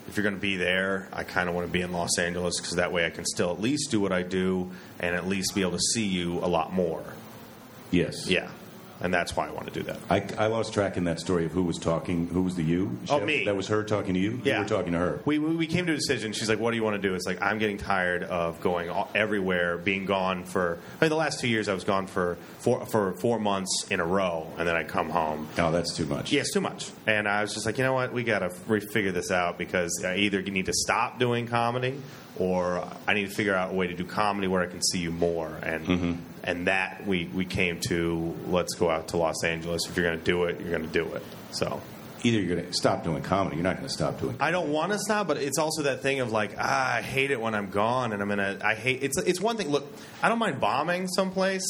[0.09, 2.59] if you're going to be there, I kind of want to be in Los Angeles
[2.59, 5.55] because that way I can still at least do what I do and at least
[5.55, 7.03] be able to see you a lot more.
[7.91, 8.27] Yes.
[8.27, 8.49] Yeah,
[9.03, 9.99] and that's why I want to do that.
[10.09, 12.27] I, I lost track in that story of who was talking.
[12.27, 12.97] Who was the you?
[13.09, 13.27] Oh, Chef?
[13.27, 13.45] me.
[13.45, 14.41] That was her talking to you.
[14.43, 14.55] Yeah.
[14.55, 15.19] You were talking to her.
[15.25, 16.31] We, we we came to a decision.
[16.31, 18.89] She's like, "What do you want to do?" It's like I'm getting tired of going
[18.89, 20.79] all, everywhere, being gone for.
[20.99, 23.99] I mean, the last two years I was gone for four for four months in
[23.99, 25.49] a row, and then I come home.
[25.57, 26.31] Oh, that's too much.
[26.31, 26.89] Yeah, it's too much.
[27.05, 28.13] And I was just like, you know what?
[28.13, 31.99] We got to refigure this out because I either you need to stop doing comedy
[32.37, 34.99] or I need to figure out a way to do comedy where I can see
[34.99, 35.59] you more.
[35.61, 36.13] And mm-hmm.
[36.43, 39.81] And that we we came to let's go out to Los Angeles.
[39.89, 41.23] If you're going to do it, you're going to do it.
[41.51, 41.81] So.
[42.25, 43.57] Either you're going to stop doing comedy.
[43.57, 44.37] You're not going to stop doing.
[44.39, 47.31] I don't want to stop, but it's also that thing of like, ah, I hate
[47.31, 48.59] it when I'm gone, and I'm gonna.
[48.63, 49.03] I hate.
[49.03, 49.69] It's it's one thing.
[49.69, 49.85] Look,
[50.21, 51.65] I don't mind bombing someplace.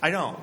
[0.00, 0.38] I don't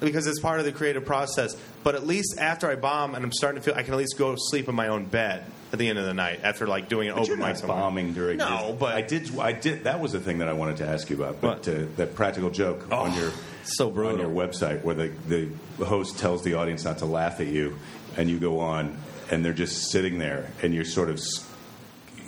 [0.00, 1.56] because it's part of the creative process.
[1.82, 4.18] But at least after I bomb and I'm starting to feel, I can at least
[4.18, 7.08] go sleep in my own bed at the end of the night after like doing
[7.08, 7.78] an But open mic somewhere.
[7.78, 8.38] bombing during.
[8.38, 8.80] No, this.
[8.80, 9.38] but I did.
[9.38, 9.84] I did.
[9.84, 11.40] That was the thing that I wanted to ask you about.
[11.40, 13.32] But uh, that practical joke Oh, on your
[13.64, 14.12] so brutal.
[14.12, 17.76] on your website where the the host tells the audience not to laugh at you,
[18.16, 18.96] and you go on,
[19.30, 21.20] and they're just sitting there, and you're sort of.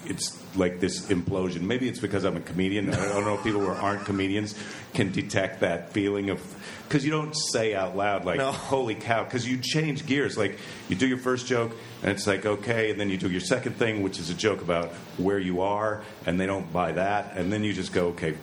[0.07, 1.63] It's like this implosion.
[1.63, 2.93] Maybe it's because I'm a comedian.
[2.93, 4.55] I don't know if people who aren't comedians
[4.95, 6.41] can detect that feeling of
[6.89, 8.51] because you don't say out loud like No.
[8.53, 10.37] "Holy cow!" Because you change gears.
[10.39, 10.59] Like
[10.89, 13.77] you do your first joke, and it's like okay, and then you do your second
[13.77, 17.53] thing, which is a joke about where you are, and they don't buy that, and
[17.53, 18.35] then you just go, "Okay,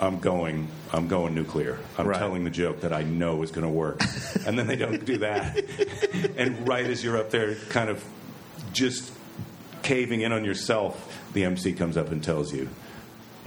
[0.00, 1.78] I'm going, I'm going nuclear.
[1.98, 2.18] I'm Right.
[2.18, 4.00] telling the joke that I know is going to work,"
[4.46, 5.62] and then they don't do that,
[6.38, 8.02] and right as you're up there, kind of
[8.72, 9.12] just
[9.82, 12.68] caving in on yourself, the MC comes up and tells you,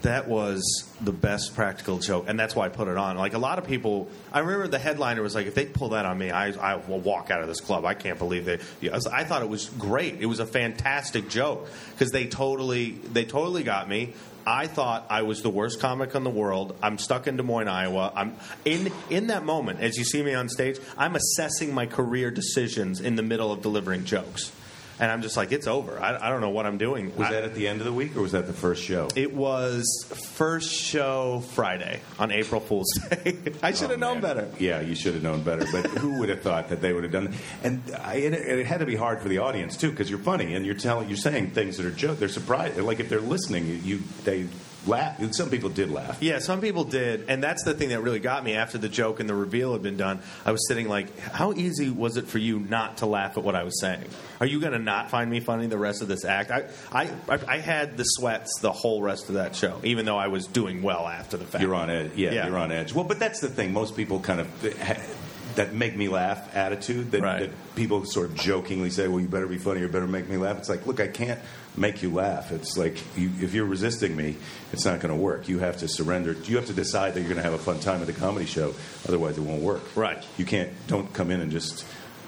[0.04, 0.62] That was
[1.02, 3.18] the best practical joke, and that's why I put it on.
[3.18, 6.06] Like a lot of people, I remember the headliner was like, "If they pull that
[6.06, 7.84] on me, I, I will walk out of this club.
[7.84, 10.22] I can't believe they." I, I thought it was great.
[10.22, 14.14] It was a fantastic joke because they totally, they totally got me.
[14.46, 16.78] I thought I was the worst comic in the world.
[16.82, 18.14] I'm stuck in Des Moines, Iowa.
[18.16, 20.78] I'm in in that moment as you see me on stage.
[20.98, 24.54] I'm assessing my career decisions in the middle of delivering jokes,
[25.00, 26.00] and I'm just like, "It's over.
[26.00, 27.94] I, I don't know what I'm doing." "Was I- that at the end of the
[27.94, 29.86] week or was that the first show?" it was
[30.34, 33.38] first show Friday on April Fool's Day.
[33.64, 34.22] I should have Oh, known man.
[34.22, 34.48] better.
[34.60, 35.66] Yeah, you should have known better.
[35.72, 37.34] But who would have thought that they would have done that?
[37.64, 40.54] And, I, it, it had to be hard for the audience too, because you're funny
[40.56, 42.20] and you're telling, you're saying things that are joke.
[42.20, 42.78] They're surprised.
[42.78, 44.48] Like if they're listening, you, you they
[44.86, 45.20] laugh.
[45.34, 46.18] Some people did laugh.
[46.22, 48.54] Yeah, some people did, and that's the thing that really got me.
[48.56, 51.90] After the joke and the reveal had been done, I was sitting like, "How easy
[51.90, 54.06] was it for you not to laugh at what I was saying?
[54.40, 57.10] Are you going to not find me funny the rest of this act?" I, I,
[57.48, 60.82] I had the sweats the whole rest of that show, even though I was doing
[60.84, 61.62] well after the fact.
[61.64, 62.12] You're on edge.
[62.16, 62.48] Yeah, Yeah.
[62.48, 62.94] you're on edge.
[62.94, 63.74] Well, but that's the thing.
[63.74, 64.48] Most people kind of
[64.82, 65.02] ha-
[65.58, 67.40] that make me laugh attitude that, Right.
[67.42, 70.38] that people sort of jokingly say, "Well, you better be funny or better make me
[70.38, 71.40] laugh." It's like, look, I can't
[71.76, 72.52] make you laugh.
[72.52, 74.38] It's like you, if you're resisting me,
[74.74, 75.48] it's not going to work.
[75.50, 76.36] You have to surrender.
[76.46, 78.46] You have to decide that you're going to have a fun time at the comedy
[78.46, 78.74] show.
[79.08, 79.82] Otherwise, it won't work.
[79.96, 80.24] Right.
[80.38, 80.70] You can't.
[80.88, 81.86] Don't come in and just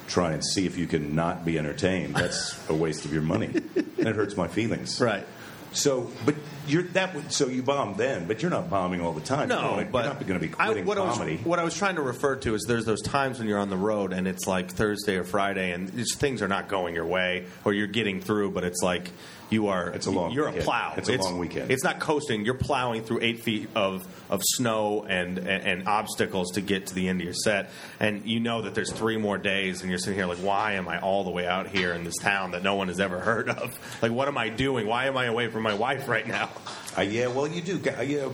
[0.07, 2.15] try and see if you can not be entertained.
[2.15, 3.45] That's a waste of your money.
[3.75, 4.99] and it hurts my feelings.
[4.99, 5.25] Right.
[5.71, 6.35] So, but
[6.67, 7.13] you're that.
[7.15, 9.49] would- So you bomb then, but you're not bombing all the time.
[9.49, 11.35] No, you're not, but you're not going to be I- quitting what I comedy.
[11.37, 13.69] was, what I was trying to refer to is there's those times when you're on
[13.69, 17.05] the road and it's like Thursday or Friday and it's, things are not going your
[17.05, 19.11] way or you're getting through, but it's like
[19.49, 19.89] you are.
[19.89, 20.61] It's a long You're weekend.
[20.61, 20.93] a plow.
[20.97, 21.71] It's a long weekend.
[21.71, 22.45] It's not coasting.
[22.45, 26.95] You're plowing through eight feet of of snow and, and and obstacles to get to
[26.95, 29.99] the end of your set, and you know that there's three more days, and you're
[29.99, 32.63] sitting here like, why am I all the way out here in this town that
[32.63, 33.77] no one has ever heard of?
[34.01, 34.87] Like, what am I doing?
[34.87, 36.49] Why am I away from my wife right now?
[36.97, 37.77] Uh, yeah, well, you do.
[37.77, 38.27] Get, uh, yeah,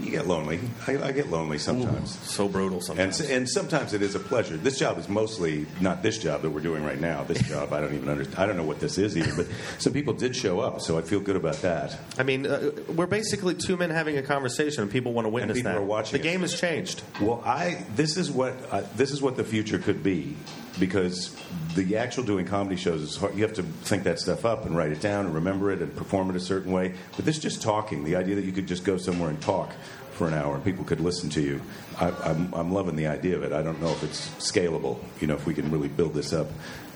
[0.00, 0.60] you get lonely.
[0.86, 2.16] I, I get lonely sometimes.
[2.20, 3.20] So brutal sometimes.
[3.20, 4.56] s- and sometimes it is a pleasure.
[4.56, 7.24] This job is mostly not this job that we're doing right now.
[7.24, 8.38] This job, I don't even understand.
[8.38, 9.34] I don't know what this is even.
[9.36, 9.46] But
[9.78, 11.98] some people did show up, so I feel good about that.
[12.18, 15.58] I mean, uh, we're basically two men having a conversation, and people want to witness
[15.58, 15.78] people that.
[15.78, 16.30] are watching the it.
[16.30, 17.02] game has changed.
[17.20, 20.36] Well, I this is what uh, this is what the future could be
[20.78, 21.36] because
[21.74, 23.34] the actual doing comedy shows is hard.
[23.34, 25.94] You have to think that stuff up and write it down and remember it and
[25.94, 26.94] perform it a certain way.
[27.16, 29.72] But this just talking, the idea that you could just go somewhere and talk
[30.12, 31.60] for an hour and people could listen to you.
[31.98, 33.52] I, I'm, I'm loving the idea of it.
[33.52, 34.98] I don't know if it's scalable.
[35.20, 36.48] You know, if we can really build this up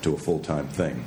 [0.03, 1.03] to a full time thing.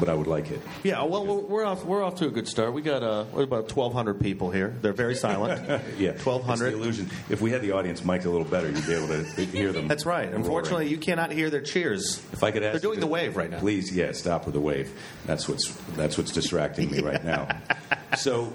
[0.00, 0.60] But I would like it.
[0.82, 1.84] Yeah, well, we're, we're off.
[1.84, 2.72] We're off to a good start.
[2.72, 4.74] We got uh, about twelve hundred people here.
[4.80, 5.82] They're very silent.
[5.98, 6.72] Yeah, twelve hundred.
[6.72, 7.10] illusion.
[7.28, 9.86] If we had the audience mic'd a little better, you'd be able to hear them.
[9.88, 10.24] That's right.
[10.26, 10.34] roaring.
[10.36, 12.18] Unfortunately, you cannot hear their cheers.
[12.32, 13.58] If I could ask, they're doing the wave right now.
[13.60, 14.90] Please, yeah, stop with the wave.
[15.26, 17.48] That's what's that's what's distracting me right now.
[18.16, 18.52] So,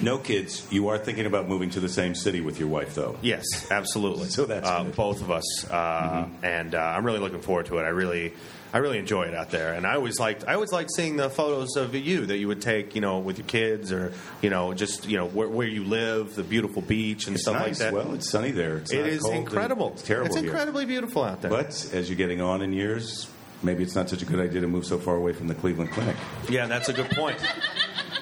[0.00, 0.66] no kids.
[0.70, 3.18] You are thinking about moving to the same city with your wife, though.
[3.20, 4.28] Yes, absolutely.
[4.30, 4.96] So that's uh, good.
[4.96, 7.82] both of us, uh, and uh, I'm really looking forward to it.
[7.82, 8.32] I really,
[8.72, 11.28] I really enjoy it out there, and I always liked, I always liked seeing the
[11.28, 14.72] photos of you that you would take, you know, with your kids, or you know,
[14.74, 17.80] just you know where, where you live, the beautiful beach and It's stuff nice.
[17.80, 17.92] like that.
[17.92, 18.76] Well, it's sunny there.
[18.78, 19.92] It's it not is cold incredible.
[19.94, 20.44] It's terrible It's here.
[20.44, 21.50] incredibly beautiful out there.
[21.50, 23.28] But as you're getting on in years,
[23.62, 25.90] maybe it's not such a good idea to move so far away from the Cleveland
[25.90, 26.16] Clinic.
[26.48, 27.38] yeah, that's a good point.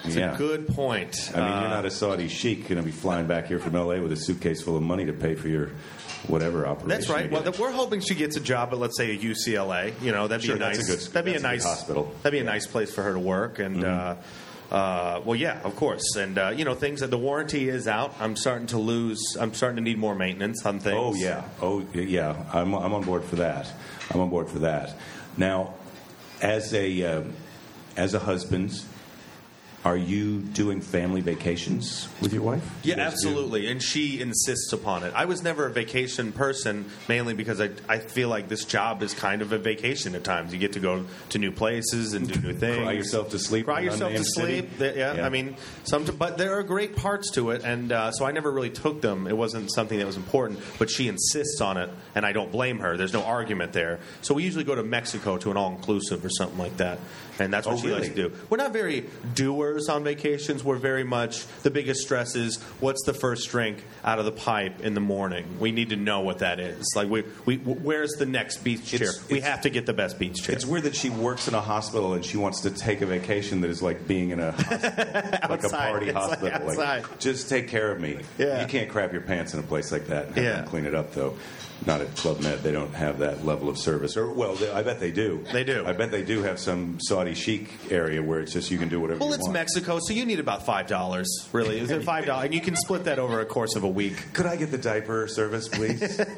[0.09, 0.33] It's yeah.
[0.35, 1.31] a good point.
[1.33, 3.75] I mean, Uh, you're not a Saudi sheik going to be flying back here from
[3.75, 3.99] L.A.
[4.01, 5.69] with a suitcase full of money to pay for your
[6.27, 6.89] whatever operation.
[6.89, 7.31] That's right.
[7.31, 9.93] Well, we're hoping she gets a job at, let's say, a UCLA.
[10.01, 10.77] You know, that'd be a nice.
[10.77, 12.13] that's a good- that'd be a that's a nice hospital.
[12.23, 13.59] That'd be a nice place for her to work.
[13.59, 13.85] And Mm-hmm.
[14.71, 16.15] uh, uh, well, yeah, of course.
[16.15, 18.13] And uh, you know, things that the warranty is out.
[18.19, 19.35] I'm starting to lose.
[19.39, 20.95] I'm starting to need more maintenance on things.
[20.95, 22.35] Oh yeah, oh yeah.
[22.53, 23.71] I'm I'm on board for that.
[24.11, 24.95] I'm on board for that.
[25.37, 25.73] Now,
[26.41, 27.33] as a um,
[27.97, 28.79] as a husband,
[29.89, 32.63] are you doing family vacations with your wife?
[32.83, 33.01] You Yeah, do?
[33.01, 33.67] absolutely.
[33.71, 35.13] And she insists upon it.
[35.15, 39.15] I was never a vacation person, mainly because I, I feel like this job is
[39.15, 40.53] kind of a vacation at times.
[40.53, 42.83] You get to go to new places and do new things.
[42.83, 43.65] Cry yourself to sleep.
[43.65, 44.69] Cry yourself to sleep.
[44.79, 45.25] Yeah, Yeah.
[45.25, 48.51] I mean, some, but there are great parts to it, and uh, so I never
[48.51, 49.25] really took them.
[49.25, 52.77] It wasn't something that was important, but she insists on it, and I don't blame
[52.79, 52.95] her.
[52.95, 53.99] There's no argument there.
[54.21, 56.99] So we usually go to Mexico to an all-inclusive or something like that,
[57.39, 58.31] and that's what Oh, she likes to do.
[58.49, 60.63] We're not very doers on vacations.
[60.63, 64.81] We're very much the biggest stress is what's the first drink out of the pipe
[64.81, 65.45] in the morning.
[65.59, 66.85] We need to know what that is.
[66.95, 69.03] Like we, we where's the next beach chair?
[69.03, 70.55] It's- we it's- have to get the best beach chair.
[70.55, 73.61] It's weird that she works in a hospital and she wants to take a vacation
[73.61, 77.17] that is like being in a hospital, like a party It's like hospital.
[77.19, 78.19] just take care of me.
[78.39, 78.61] Yeah.
[78.61, 80.51] You can't crap your pants in a place like that and have Yeah.
[80.61, 81.35] them clean it up, though.
[81.85, 82.59] Not at Club Med.
[82.61, 84.17] They don't have that level of service.
[84.17, 85.45] Or well, they, I bet they do.
[85.53, 85.85] They do.
[85.85, 88.99] I bet they do have some Saudi sheik area where it's just you can do
[88.99, 89.19] whatever.
[89.19, 89.53] well, it's want.
[89.53, 91.47] Mexico, so you need about five dollars.
[91.53, 92.45] Really, is it five dollars?
[92.45, 94.33] And you can split that over a course of a week.
[94.33, 96.19] Could I get the diaper service, please?
[96.19, 96.35] like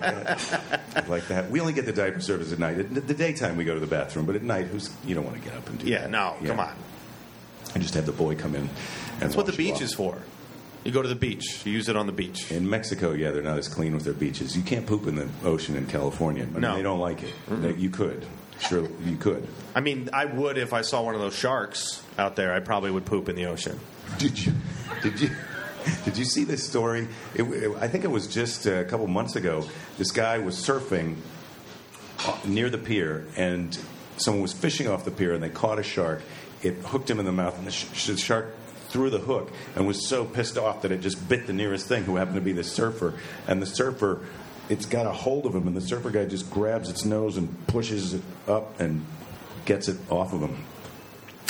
[0.00, 1.04] that.
[1.08, 1.50] like that.
[1.50, 2.78] We only get the diaper service at night.
[2.78, 5.36] At the daytime, we go to the bathroom, but at night, who's you don't want
[5.36, 6.10] to get up and do Yeah, that.
[6.10, 6.48] no, Yeah.
[6.48, 6.74] come on.
[7.74, 8.62] And just have the boy come in.
[8.62, 8.70] And
[9.20, 10.16] That's what the beach is for.
[10.84, 11.64] You go to the beach.
[11.64, 12.50] You use it on the beach.
[12.50, 14.56] In Mexico, yeah, they're not as clean with their beaches.
[14.56, 16.42] You can't poop in the ocean in California.
[16.42, 16.74] I mean, No.
[16.76, 17.32] they don't like it.
[17.48, 18.26] They- you could,
[18.60, 19.46] sure, you could.
[19.74, 22.52] I mean, I would if I saw one of those sharks out there.
[22.52, 23.78] I probably would poop in the ocean.
[24.18, 24.52] Did you?
[25.02, 25.30] Did you?
[26.04, 27.08] Did you see this story?
[27.34, 29.64] It, it- I think it was just a couple months ago.
[29.98, 31.16] This guy was surfing
[32.26, 33.76] uh, near the pier, and
[34.16, 36.22] someone was fishing off the pier, and they caught a shark.
[36.62, 38.54] It hooked him in the mouth, and the, sh- the shark
[38.92, 42.04] threw the hook and was so pissed off that it just bit the nearest thing,
[42.04, 43.14] who happened to be the surfer.
[43.48, 44.20] And the surfer,
[44.68, 47.66] it's got a hold of him, and the surfer guy just grabs its nose and
[47.66, 49.04] pushes it up and
[49.64, 50.64] gets it off of him.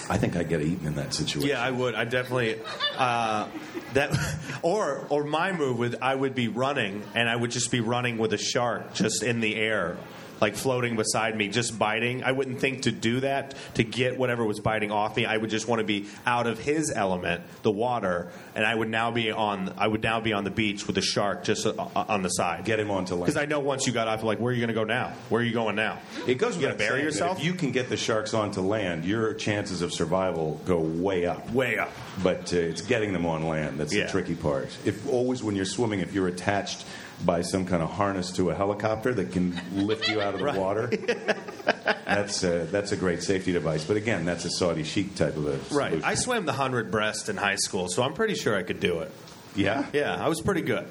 [0.08, 1.48] I think I'd get eaten in that situation.
[1.48, 1.94] Yeah, I would.
[1.94, 2.60] I definitely
[2.98, 3.46] uh,
[3.94, 4.16] that
[4.62, 8.18] or or my move would I would be running and I would just be running
[8.18, 9.96] with a shark just in the air.
[10.42, 12.24] Like floating beside me, just biting.
[12.24, 15.24] I wouldn't think to do that to get whatever was biting off me.
[15.24, 18.88] I would just want to be out of his element, the water, and I would
[18.88, 19.72] now be on.
[19.78, 22.64] I would now be on the beach with the shark just uh, on the side.
[22.64, 23.26] Get him onto land.
[23.26, 25.12] Because I know once you got off, like, where are you going to go now?
[25.28, 26.00] Where are you going now?
[26.26, 27.38] It goes You gotta bury yourself?
[27.38, 31.48] If you can get the sharks onto land, your chances of survival go way up.
[31.52, 31.92] Way up.
[32.20, 34.06] But uh, it's getting them on land that's Yeah.
[34.06, 34.76] the tricky part.
[34.84, 36.84] If always when you're swimming, if you're attached
[37.24, 40.46] by some kind of harness to a helicopter that can lift you out of the
[40.46, 40.58] Right.
[40.58, 40.86] water,
[42.06, 43.84] that's a, that's a great safety device.
[43.84, 46.02] But again, that's a Saudi sheik type of a Right.
[46.04, 49.00] I swam the hundred breast in high school, so I'm pretty sure I could do
[49.00, 49.10] it.
[49.54, 49.86] yeah.
[49.92, 50.86] Yeah, I was pretty good.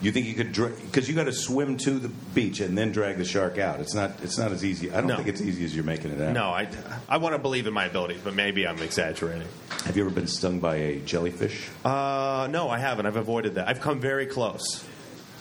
[0.00, 3.18] You think you could because you got to swim to the beach and then drag
[3.18, 3.78] the shark out.
[3.78, 4.10] It's not.
[4.24, 4.90] It's not as easy.
[4.90, 5.14] I don't No.
[5.14, 6.32] think it's easy as you're making it out.
[6.32, 6.66] No, I,
[7.08, 9.46] I want to believe in my abilities, but maybe I'm exaggerating.
[9.84, 11.68] Have you ever been stung by a jellyfish?
[11.84, 13.06] Uh, no, I haven't.
[13.06, 13.68] I've avoided that.
[13.68, 14.84] I've come very close.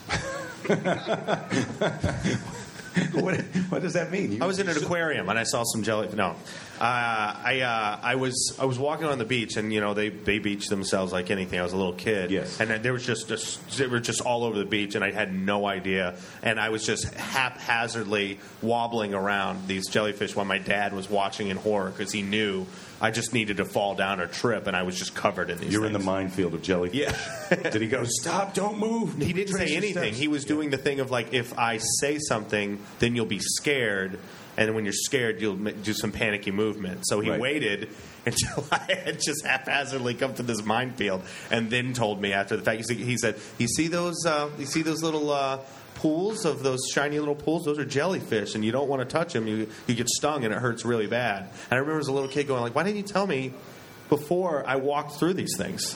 [3.13, 4.33] what, what does that mean?
[4.33, 6.09] You- I was in an aquarium and I saw some jelly.
[6.13, 6.35] No,
[6.79, 10.09] uh, I uh, I was I was walking on the beach and you know they
[10.09, 11.59] they beach themselves like anything.
[11.59, 12.31] I was a little kid.
[12.31, 12.59] Yes.
[12.59, 15.11] and then there was just, just they were just all over the beach and I
[15.11, 16.15] had no idea.
[16.43, 21.57] And I was just haphazardly wobbling around these jellyfish while my dad was watching in
[21.57, 22.65] horror because he knew
[23.01, 25.73] I just needed to fall down or trip and I was just covered in these.
[25.73, 26.97] You're in the minefield of jellyfish.
[26.99, 27.17] Yeah.
[27.71, 28.03] Did he go?
[28.05, 28.53] Stop!
[28.53, 29.17] Don't move.
[29.21, 30.03] He didn't Trace say anything.
[30.03, 33.39] steps." He was doing the thing of like, if I say something, then you'll be
[33.39, 34.19] scared,
[34.57, 37.01] and when you're scared, you'll do some panicky movement.
[37.07, 37.39] So he Right.
[37.39, 37.89] waited
[38.25, 42.63] until I had just haphazardly come to this minefield, and then told me after the
[42.63, 42.77] fact.
[42.77, 44.25] He said, he said "You see those?
[44.25, 45.59] Uh, you see those little." Uh,
[45.95, 49.33] Pools of those shiny little pools, those are jellyfish, and you don't want to touch
[49.33, 49.45] them.
[49.45, 51.43] You you get stung, and it hurts really bad.
[51.43, 53.53] And I remember as a little kid going like, "Why didn't you tell me
[54.09, 55.95] before I walked through these things?"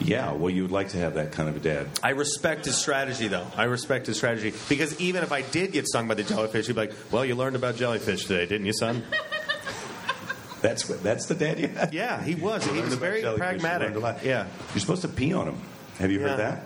[0.00, 0.32] Yeah.
[0.32, 1.86] Well, you would like to have that kind of a dad.
[2.02, 3.46] I respect his strategy, though.
[3.56, 6.72] I respect his strategy because even if I did get stung by the jellyfish, he'd
[6.72, 9.04] be like, "Well, you learned about jellyfish today, didn't you, son?"
[10.60, 11.02] That's what.
[11.02, 11.94] That's the dad you had.
[11.94, 12.64] Yeah, he was.
[12.66, 13.94] He was very pragmatic.
[14.22, 14.46] Yeah.
[14.74, 15.60] You're supposed to pee on him.
[15.98, 16.64] Have you heard that?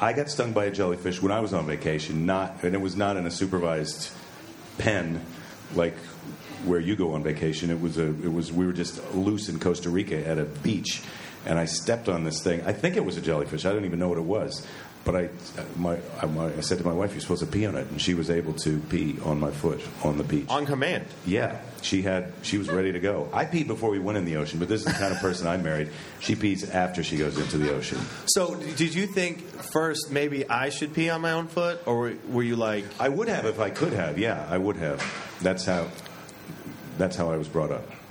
[0.00, 2.26] I got stung by a jellyfish when I was on vacation.
[2.26, 4.10] Not, and it was not in a supervised
[4.76, 5.24] pen
[5.74, 5.96] like
[6.66, 7.70] where you go on vacation.
[7.70, 8.06] It was a.
[8.06, 8.52] It was.
[8.52, 11.02] We were just loose in Costa Rica at a beach,
[11.46, 12.62] and I stepped on this thing.
[12.66, 13.64] I think it was a jellyfish.
[13.64, 14.66] I didn't even know what it was.
[15.04, 15.28] But I,
[15.76, 18.02] my, I, my, I said to my wife, "You're supposed to pee on it," and
[18.02, 20.48] she was able to pee on my foot on the beach.
[20.48, 21.06] On command.
[21.24, 22.32] Yeah, she had.
[22.42, 23.28] She was ready to go.
[23.32, 25.46] I peed before we went in the ocean, but this is the kind of person
[25.46, 25.90] I married.
[26.18, 28.00] She pees after she goes into the ocean.
[28.26, 32.14] So, did you think first maybe I should pee on my own foot, or were-
[32.28, 34.18] were you like, I would have if I could have.
[34.18, 35.00] Yeah, I would have.
[35.40, 35.86] That's how.
[36.98, 37.88] That's how I was brought up.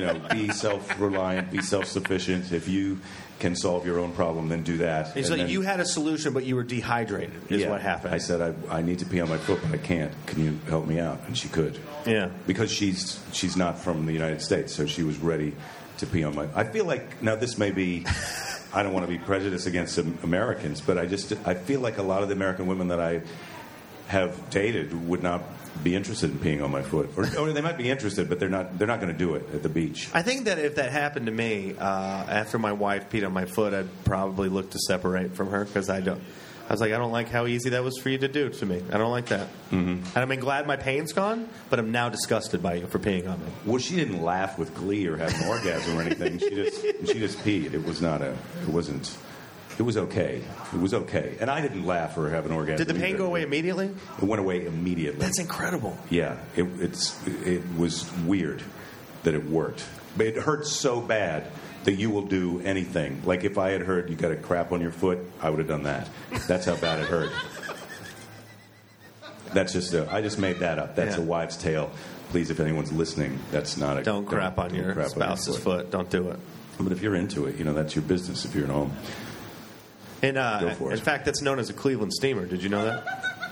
[0.00, 2.52] you know, be self-reliant, be self-sufficient.
[2.52, 3.00] If you
[3.38, 5.16] can solve your own problem, then do that.
[5.16, 7.30] it's And like then- you had a solution, but you were dehydrated?
[7.48, 7.70] Is Yeah.
[7.70, 8.14] what happened?
[8.14, 10.12] I said I, I need to pee on my foot, but I can't.
[10.26, 11.20] Can you help me out?
[11.26, 11.78] And she could.
[12.06, 12.30] Yeah.
[12.46, 15.54] because she's she's not from the United States, so she was ready
[15.98, 16.48] to pee on my.
[16.54, 18.04] I feel like now this may be.
[18.74, 22.02] I don't want to be prejudiced against Americans, but I just I feel like a
[22.02, 23.22] lot of the American women that I
[24.08, 25.42] have dated would not
[25.82, 28.48] be interested in peeing on my foot, or, or they might be interested, but they're
[28.48, 28.78] not.
[28.78, 30.08] They're not going to do it at the beach.
[30.12, 33.44] I think that if that happened to me uh, after my wife peed on my
[33.44, 36.22] foot, I'd probably look to separate from her because I don't.
[36.68, 38.66] I was like, I don't like how easy that was for you to do to
[38.66, 38.82] me.
[38.92, 39.48] I don't like that.
[39.70, 40.04] Mm-hmm.
[40.14, 43.40] And I'm glad my pain's gone, but I'm now disgusted by you for peeing on
[43.40, 43.50] me.
[43.64, 46.38] Well, she didn't laugh with glee or have an orgasm or anything.
[46.38, 47.72] She just she just peed.
[47.72, 48.36] It was not a.
[48.62, 49.16] It wasn't.
[49.78, 50.42] It was okay.
[50.74, 52.84] It was okay, and I didn't laugh or have an orgasm.
[52.84, 53.18] Did the pain either.
[53.18, 53.86] go away immediately?
[54.20, 55.20] It went away immediately.
[55.20, 55.96] That's incredible.
[56.10, 58.62] Yeah, it, it's it was weird
[59.22, 59.84] that it worked,
[60.16, 61.46] but it hurts so bad
[61.84, 63.22] that you will do anything.
[63.24, 65.68] Like if I had heard you got a crap on your foot, I would have
[65.68, 66.08] done that.
[66.48, 67.30] That's how bad it hurt.
[69.54, 70.94] That's just a, I just made that up.
[70.96, 71.22] That's Yeah.
[71.22, 71.90] a wives' tale.
[72.30, 75.08] Please, if anyone's listening, that's not a Don't crap on don't your crap on your
[75.36, 75.90] spouse's foot.
[75.90, 76.38] Don't do it.
[76.78, 78.44] But if you're into it, you know that's your business.
[78.44, 78.92] If you're at home,
[80.22, 81.02] And uh, Go for in it.
[81.02, 82.46] fact, that's known as a Cleveland steamer.
[82.46, 83.04] Did you know that?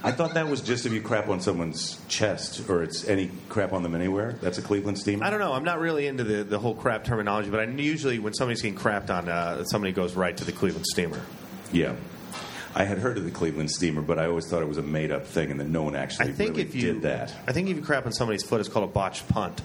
[0.03, 3.73] I thought that was just if you crap on someone's chest or it's any crap
[3.73, 4.37] on them anywhere.
[4.41, 5.25] That's a Cleveland steamer.
[5.25, 5.53] I don't know.
[5.53, 8.79] I'm not really into the, the whole crap terminology, but I usually when somebody's getting
[8.79, 11.21] crapped on, uh, somebody goes right to the Cleveland steamer.
[11.73, 11.95] Yeah.
[12.75, 15.11] I had heard of the Cleveland steamer, but I always thought it was a made
[15.11, 17.35] up thing and that no one actually I think really if you did that.
[17.49, 19.61] I think if you crap on somebody's foot, it's called a botched punt.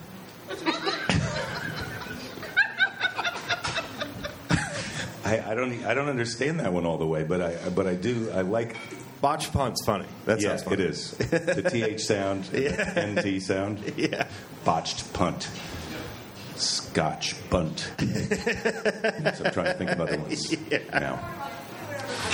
[5.31, 7.87] I, I don't e, I don't understand that one all the way, but I but
[7.87, 8.75] I do I like
[9.21, 10.07] Botched punt's funny.
[10.25, 10.73] That yeah, sounds funny.
[10.75, 11.11] it is.
[11.11, 13.93] The TH sound, the NT sound.
[13.97, 14.27] Yeah.
[14.65, 15.49] Botched punt.
[16.55, 17.79] Scotch bunt.
[17.99, 20.55] so I'm trying to think of other ones
[20.91, 21.19] now.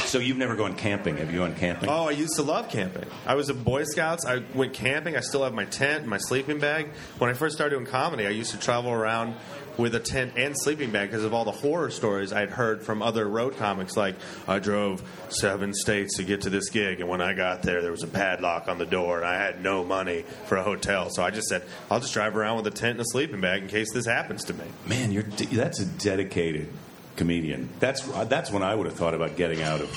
[0.06, 1.18] So you've never gone camping?
[1.18, 1.90] Have you gone camping?
[1.90, 3.06] Oh, I used to love camping.
[3.26, 4.26] I was a Boy Scouts.
[4.26, 5.18] I went camping.
[5.18, 6.90] I still have my tent and my sleeping bag.
[7.18, 9.36] When I first started doing comedy, I used to travel around
[9.78, 13.02] with a tent and sleeping bag because of all the horror stories I'd heard from
[13.02, 13.96] other road comics.
[13.96, 14.16] Like,
[14.48, 17.92] I drove seven states to get to this gig, and when I got there, there
[17.92, 21.10] was a padlock on the door, and I had no money for a hotel.
[21.10, 23.64] So I just said, I'll just drive around with a tent and a sleeping bag
[23.64, 24.66] in case this happens to me.
[24.86, 26.68] Man, you're that's a dedicated
[27.18, 27.70] comedian.
[27.80, 29.90] That's that's when I would have thought about getting out of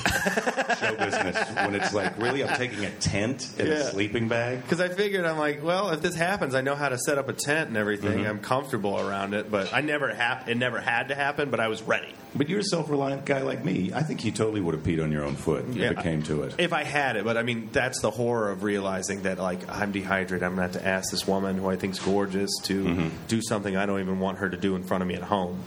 [0.80, 1.36] show business.
[1.54, 3.74] When it's like, really, I'm taking a tent and Yeah.
[3.74, 4.62] a sleeping bag.
[4.62, 7.28] Because I figured I'm like, well, if this happens, I know how to set up
[7.28, 8.18] a tent and everything.
[8.18, 8.30] Mm-hmm.
[8.30, 11.68] I'm comfortable around it, but I never hap- It never had to happen, but I
[11.68, 12.08] was ready.
[12.34, 13.92] But you're a self-reliant guy like me.
[13.92, 16.42] I think you totally would have peed on your own foot if it came to
[16.42, 16.54] it.
[16.58, 19.92] If I had it, but I mean, that's the horror of realizing that like I'm
[19.92, 20.44] dehydrated.
[20.44, 23.08] I'm gonna have to ask this woman who I think's gorgeous to mm-hmm.
[23.28, 25.60] do something I don't even want her to do in front of me at home.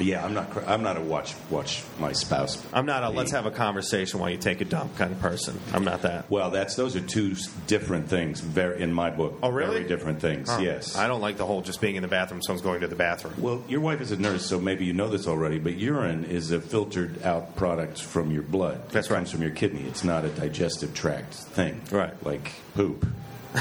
[0.00, 0.50] Yeah, I'm not.
[0.50, 2.64] cr- I'm not a watch watch my spouse.
[2.72, 5.58] I'm not a let's have a conversation while you take a dump kind of person.
[5.72, 6.30] I'm not that.
[6.30, 8.40] Well, that's those are two s- different things.
[8.40, 9.38] Very in my book.
[9.42, 9.76] Oh, really?
[9.76, 10.48] Very different things.
[10.50, 10.60] Huh.
[10.60, 10.96] Yes.
[10.96, 12.42] I don't like the whole just being in the bathroom.
[12.42, 13.34] Someone's going to the bathroom.
[13.38, 15.58] Well, your wife is a nurse, so maybe you know this already.
[15.58, 18.88] But urine is a filtered out product from your blood.
[18.90, 19.18] That's it right.
[19.18, 19.82] Comes from your kidney.
[19.86, 21.80] It's not a digestive tract thing.
[21.90, 22.14] Right.
[22.24, 23.06] Like poop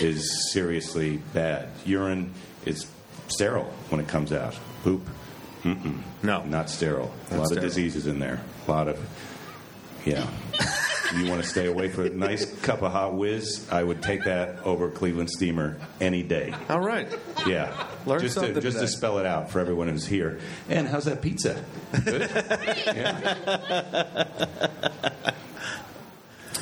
[0.00, 1.68] is seriously bad.
[1.84, 2.32] Urine
[2.64, 2.86] is
[3.28, 4.58] sterile when it comes out.
[4.82, 5.06] Poop,
[6.22, 7.12] No, not sterile.
[7.30, 7.64] A lot sterile.
[7.64, 8.40] of diseases in there.
[8.66, 8.98] A lot of
[10.06, 10.26] yeah.
[11.16, 13.66] you want to stay away from a nice cup of hot whiz?
[13.70, 16.54] I would take that over Cleveland Steamer any day.
[16.68, 17.08] All right.
[17.46, 17.86] Yeah.
[18.06, 20.38] Learn just to, something just to spell it out for everyone who's here.
[20.68, 21.64] And how's that pizza?
[22.04, 22.30] Good?
[22.86, 23.34] yeah.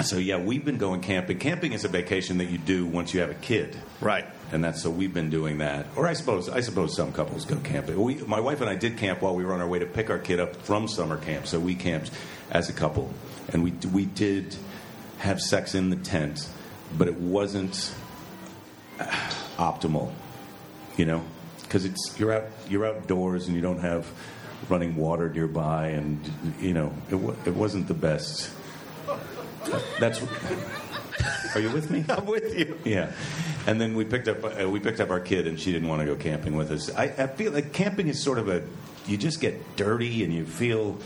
[0.03, 1.38] So yeah, we've been going camping.
[1.38, 3.76] Camping is a vacation that you do once you have a kid.
[4.01, 4.26] Right.
[4.51, 5.86] And that's so we've been doing that.
[5.95, 8.01] Or I suppose I suppose some couples go camping.
[8.01, 10.11] We, my wife and I did camp while we were on our way to pick
[10.11, 11.47] our kid up from summer camp.
[11.47, 12.11] So we camped
[12.51, 13.12] as a couple,
[13.53, 14.57] and we we did
[15.18, 16.49] have sex in the tent,
[16.99, 17.95] but it wasn't
[18.99, 19.05] uh,
[19.59, 20.12] optimal.
[20.97, 21.24] You know,
[21.62, 24.11] because it's you're out you're outdoors and you don't have
[24.68, 26.20] running water nearby, and
[26.61, 27.16] you know it
[27.47, 28.51] it wasn't the best.
[30.00, 30.20] That's.
[31.54, 32.04] Are you with me?
[32.08, 32.78] I'm with you.
[32.84, 33.12] Yeah,
[33.66, 36.00] and then we picked up uh, we picked up our kid, and she didn't want
[36.00, 36.94] to go camping with us.
[36.94, 38.62] I, I feel like camping is sort of a
[39.06, 40.98] you just get dirty and you feel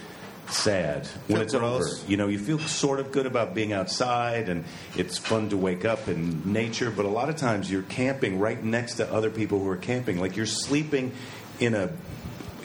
[0.50, 1.84] sad when it's over.
[2.06, 4.64] You know, you feel sort of good about being outside, and
[4.96, 6.90] it's fun to wake up in nature.
[6.90, 10.20] But a lot of times you're camping right next to other people who are camping,
[10.20, 11.12] like you're sleeping
[11.60, 11.90] in a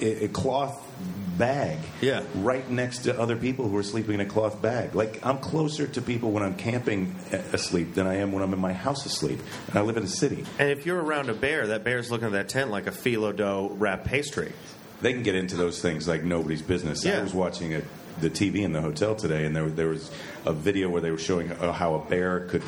[0.01, 0.82] a a cloth
[1.37, 2.23] bag Yeah.
[2.35, 4.93] right next to other people who are sleeping in a cloth bag.
[4.95, 7.15] Like I'm closer to people when I'm camping
[7.51, 9.39] asleep than I am when I'm in my house asleep.
[9.67, 10.45] And I live in a city.
[10.59, 13.35] And if you're around a bear, that bear's looking at that tent like a phyllo
[13.35, 14.51] dough wrapped pastry.
[15.01, 17.03] They can get into those things like nobody's business.
[17.03, 17.19] Yeah.
[17.19, 17.81] I was watching a,
[18.21, 20.09] the TV in the hotel today, and there, there was
[20.45, 22.63] a video where they were showing uh, how a bear could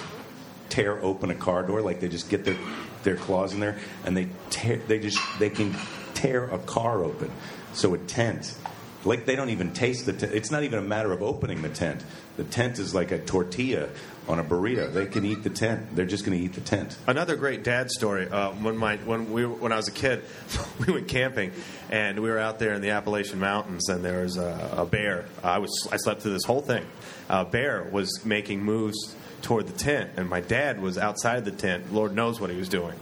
[0.69, 1.81] tear open a car door.
[1.81, 2.57] Like they just get their
[3.03, 4.77] their claws in there, and they tear.
[4.77, 5.75] They just they can
[6.13, 7.31] tear a car open.
[7.75, 8.55] So a tent.
[9.03, 10.33] Like they don't even taste the tent.
[10.33, 12.03] It's not even a matter of opening the tent.
[12.37, 13.89] The tent is like a tortilla
[14.27, 14.91] on a burrito.
[14.91, 15.95] They can eat the tent.
[15.95, 16.97] They're just going to eat the tent.
[17.05, 18.27] Another great dad story.
[18.27, 20.23] Uh, when my when we when I was a kid,
[20.85, 21.51] we went camping,
[21.91, 25.25] and we were out there in the Appalachian Mountains, and there was a, a bear.
[25.43, 26.85] I was I slept through this whole thing.
[27.29, 31.93] A bear was making moves toward the tent, and my dad was outside the tent.
[31.93, 32.97] Lord knows what he was doing,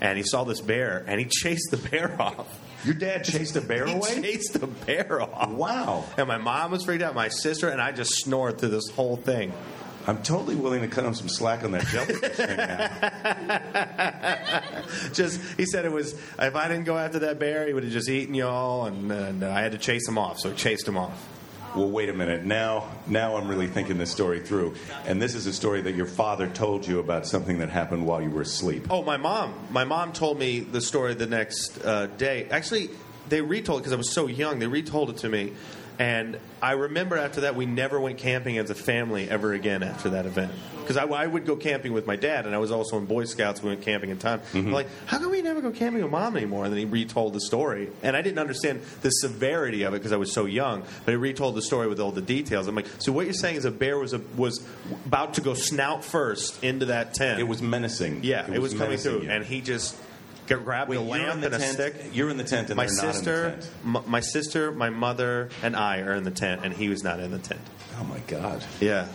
[0.00, 2.60] and he saw this bear, and he chased the bear off.
[2.84, 4.20] Your dad chased a bear He away.
[4.20, 5.50] chased the bear off.
[5.50, 6.04] Wow.
[6.18, 9.16] And my mom was freaked out, my sister, and I just snored through this whole
[9.16, 9.52] thing.
[10.06, 12.90] I'm totally willing to cut him some slack on that jellyfish thing now.
[15.14, 17.92] just he said it was if I didn't go after that bear, he would have
[17.92, 20.38] just eaten y'all, and, and I had to chase him off.
[20.40, 21.26] So he chased him off.
[21.74, 22.44] Well, wait a minute.
[22.44, 26.06] Now, now I'm really thinking this story through, and this is a story that your
[26.06, 28.86] father told you about something that happened while you were asleep.
[28.90, 29.52] Oh, my mom.
[29.70, 32.46] My mom told me the story the next uh, day.
[32.48, 32.90] Actually,
[33.28, 34.60] they retold it because I was so young.
[34.60, 35.52] They retold it to me,
[35.98, 40.10] and I remember after that we never went camping as a family ever again after
[40.10, 40.52] that event.
[40.80, 43.24] Because I, I would go camping with my dad, and I was also in Boy
[43.24, 43.62] Scouts.
[43.62, 44.42] We went camping in time.
[44.52, 46.64] I'm like, how come we never go camping with mom anymore?
[46.64, 50.12] And then he retold the story, and I didn't understand the severity of it because
[50.12, 50.82] I was so young.
[51.04, 52.66] But he retold the story with all the details.
[52.66, 54.66] I'm like, so what you're saying is a bear was a, was
[55.06, 57.40] about to go snout first into that tent.
[57.40, 58.22] It was menacing.
[58.22, 59.30] Yeah, it, was, coming through, you.
[59.30, 59.96] and he just
[60.46, 61.72] grabbed Wait, a lamp in the and a tent.
[61.72, 61.94] stick.
[62.12, 63.70] You're in the tent, and My they're not in the sister, tent.
[63.84, 67.20] m- my sister, my mother, and I are in the tent, and he was not
[67.20, 67.60] in the tent.
[68.00, 68.62] Oh my God.
[68.80, 69.06] Yeah,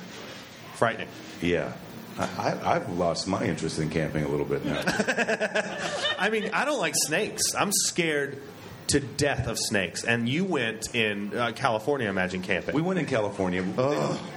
[0.76, 1.08] frightening.
[1.42, 1.74] Yeah.
[2.18, 4.82] I, I, I've lost my interest in camping a little bit now.
[6.20, 7.56] I mean, I don't like snakes.
[7.56, 8.42] I'm scared
[8.90, 10.04] to death of snakes.
[10.04, 12.74] And you went in uh, California, I imagine, camping.
[12.76, 13.64] we went in California,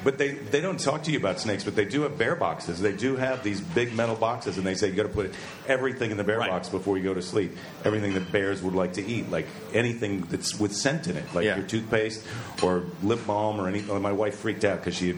[0.05, 2.81] but they, they don't talk to you about snakes, but they do have bear boxes.
[2.81, 5.33] They do have these big metal boxes, and they say you got to put
[5.67, 6.51] everything in the bear Right.
[6.51, 7.57] box before you go to sleep.
[7.85, 11.45] Everything that bears would like to eat, like anything that's with scent in it, like
[11.45, 11.57] Yeah.
[11.57, 12.25] your toothpaste
[12.63, 14.01] or lip balm or anything.
[14.03, 15.17] My wife freaked out because she had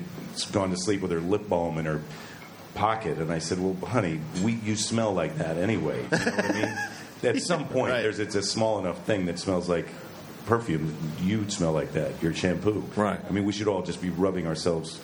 [0.52, 2.00] gone to sleep with her lip balm in her
[2.74, 6.44] pocket, and I said, "Well, honey, we you smell like that anyway." You know what
[6.44, 6.78] I mean?
[7.36, 8.02] At some point, Right.
[8.02, 9.86] there's it's a small enough thing that smells like
[10.46, 12.22] perfume, you'd smell like that.
[12.22, 12.84] Your shampoo.
[12.96, 13.18] Right.
[13.26, 15.00] I mean, we should all just be rubbing ourselves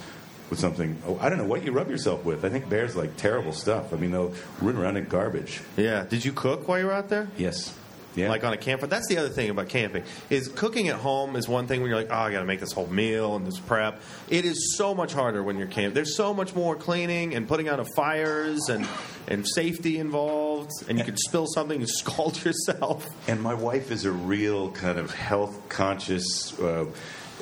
[0.51, 1.01] with something.
[1.07, 2.45] Oh, I don't know what you rub yourself with.
[2.45, 3.93] I think bears like terrible stuff.
[3.93, 5.61] I mean, they'll run around in garbage.
[5.77, 6.05] Yeah.
[6.05, 7.29] Did you cook while you were out there?
[7.39, 7.75] Yes.
[8.17, 8.29] Yeah.
[8.29, 8.89] Like on a camper.
[8.89, 11.99] That's the other thing about camping is cooking at home is one thing when you're
[12.01, 14.03] like, oh, I got to make this whole meal and this prep.
[14.29, 15.95] It is so much harder when you're camping.
[15.95, 18.85] There's so much more cleaning and putting out of fires and
[19.29, 23.07] and safety involved, and you could spill something and scald yourself.
[23.29, 26.87] And my wife is a real kind of health conscious, uh,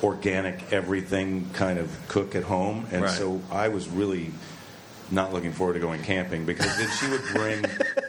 [0.03, 3.11] organic everything kind of cook at home, and Right.
[3.17, 4.31] so I was really
[5.11, 7.61] not looking forward to going camping because then she would bring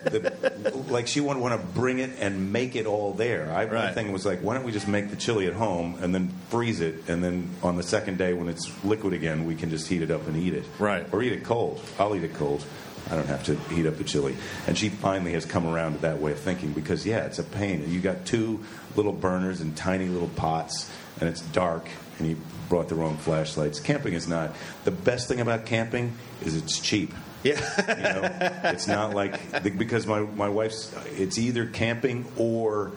[0.05, 3.51] the like she would want to bring it and make it all there.
[3.51, 6.15] I, My thing was like, why don't we just make the chili at home and
[6.15, 9.71] then freeze it, and then on the second day when it's liquid again, we can
[9.71, 11.07] just heat it up and eat it, Right.
[11.13, 11.81] Or eat it cold.
[11.99, 12.65] I'll eat it cold.
[13.11, 14.37] I don't have to heat up the chili.
[14.67, 17.45] And she finally has come around to that way of thinking because, yeah, it's a
[17.45, 17.85] pain.
[17.91, 18.65] You got two
[18.97, 20.91] little burners and tiny little pots,
[21.21, 21.87] and it's dark,
[22.19, 22.37] and you
[22.69, 23.81] brought the wrong flashlights.
[23.81, 24.55] Camping is not.
[24.85, 27.13] The best thing about camping is it's cheap.
[27.43, 27.59] Yeah.
[27.89, 30.95] You know, it's not like because my my wife's.
[31.17, 32.93] It's either camping or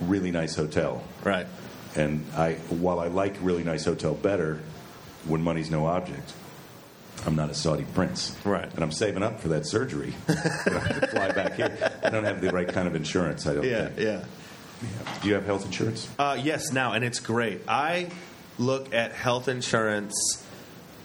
[0.00, 1.04] really nice hotel.
[1.22, 1.46] right.
[1.94, 4.58] And I, while I like really nice hotel better,
[5.26, 6.32] when money's no object,
[7.24, 8.36] I'm not a Saudi prince.
[8.44, 8.70] Right.
[8.72, 10.14] And I'm saving up for that surgery.
[10.28, 11.76] I to fly back here.
[12.02, 13.46] I don't have the right kind of insurance.
[13.46, 13.64] I don't.
[13.64, 13.88] Yeah.
[13.88, 13.98] think.
[14.00, 14.24] Yeah.
[15.22, 16.08] Do you have health insurance?
[16.18, 17.62] Uh, yes, now, and it's great.
[17.66, 18.10] I
[18.58, 20.44] look at health insurance.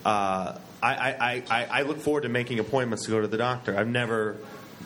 [0.05, 3.77] Uh, I, I, I- I look forward to making appointments to go to the doctor.
[3.77, 4.37] I've never,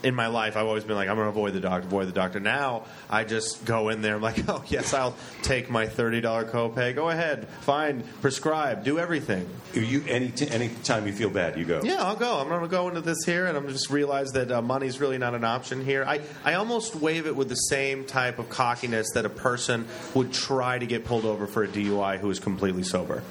[0.05, 2.13] in my life, I've always been like, I'm going to avoid the doctor, avoid the
[2.13, 2.39] doctor.
[2.39, 4.15] Now, I just go in there.
[4.15, 6.93] I'm like, oh, yes, I'll take my $30 copay.
[6.93, 9.49] Go ahead, fine, prescribe, do everything.
[9.73, 11.81] You any t- any time you feel bad, you go.
[11.83, 12.37] Yeah, I'll go.
[12.37, 15.17] I'm going to go into this here, and I'm just realize that uh, money's really
[15.17, 16.05] not an option here.
[16.05, 20.31] I, I almost wave it with the same type of cockiness that a person would
[20.31, 23.23] try to get pulled over for a DUI who is completely sober.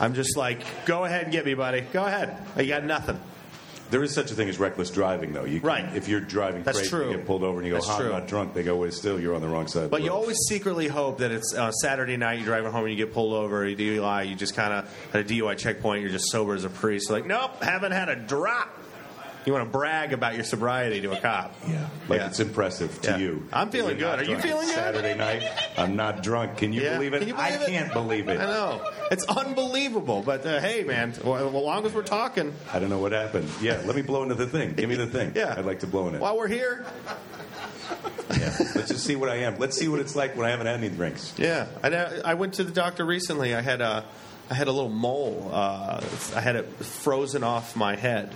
[0.00, 1.82] I'm just like, go ahead and get me, buddy.
[1.82, 2.36] Go ahead.
[2.56, 3.20] You got nothing.
[3.90, 5.44] There is such a thing as reckless driving, though.
[5.44, 5.96] You can, Right.
[5.96, 7.10] If you're driving That's crazy, true.
[7.10, 8.10] you get pulled over and you go, That's I'm true.
[8.10, 10.10] not drunk." They go, "Well, still, you're on the wrong side." of But the you
[10.10, 13.14] road." always secretly hope that it's uh, Saturday night, you're driving home and you get
[13.14, 16.54] pulled over, a DUI, you just kind of, at a DUI checkpoint, you're just sober
[16.54, 17.10] as a priest.
[17.10, 18.68] Like, nope, haven't had a drop.
[19.48, 21.54] You want to brag about your sobriety to a cop.
[21.66, 22.26] Yeah, like Yeah.
[22.26, 23.16] it's impressive to Yeah.
[23.16, 23.48] you.
[23.50, 24.28] I'm feeling You're good.
[24.28, 24.74] Are you feeling good?
[24.74, 25.42] Saturday night,
[25.78, 26.58] I'm not drunk.
[26.58, 26.92] Can you Yeah.
[26.98, 27.22] believe it?
[27.26, 27.66] You believe I it?
[27.66, 28.38] can't believe it.
[28.38, 28.82] I know.
[29.10, 30.20] It's unbelievable.
[30.22, 33.48] But uh, hey, man, well, as long as we're talking, I don't know what happened.
[33.62, 34.74] Yeah, let me blow into the thing.
[34.74, 35.32] Give me the thing.
[35.34, 35.54] Yeah.
[35.56, 36.20] I'd like to blow in it.
[36.20, 36.84] while we're here,
[38.38, 38.54] Yeah.
[38.74, 39.56] Let's just see what I am.
[39.58, 41.32] Let's see what it's like when I haven't had any drinks.
[41.38, 41.68] yeah.
[41.82, 41.88] I,
[42.22, 43.54] I went to the doctor recently.
[43.54, 44.04] I had a,
[44.50, 45.50] I had a little mole.
[45.50, 46.02] Uh,
[46.36, 48.34] I had it frozen off my head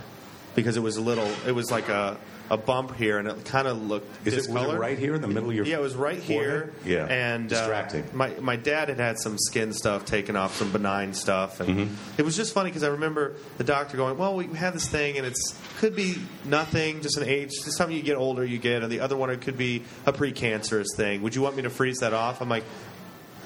[0.55, 1.29] because it was a little.
[1.47, 2.17] It was like a,
[2.51, 4.79] a bump here, and it kind of looked Is it, was it discolored.
[4.79, 6.73] right here in the middle of your Yeah, it was right here.
[6.75, 6.75] forehead?
[6.85, 7.07] Yeah.
[7.07, 8.05] and uh, distracting.
[8.13, 11.95] my my dad had had some skin stuff taken off, some benign stuff, and Mm-hmm.
[12.19, 15.17] it was just funny because I remember the doctor going, "Well, we have this thing,
[15.19, 18.83] and it's could be nothing, just an age, just something you get older, you get,
[18.83, 21.23] and the other one it could be a precancerous thing.
[21.23, 22.65] Would you want me to freeze that off?" I'm like.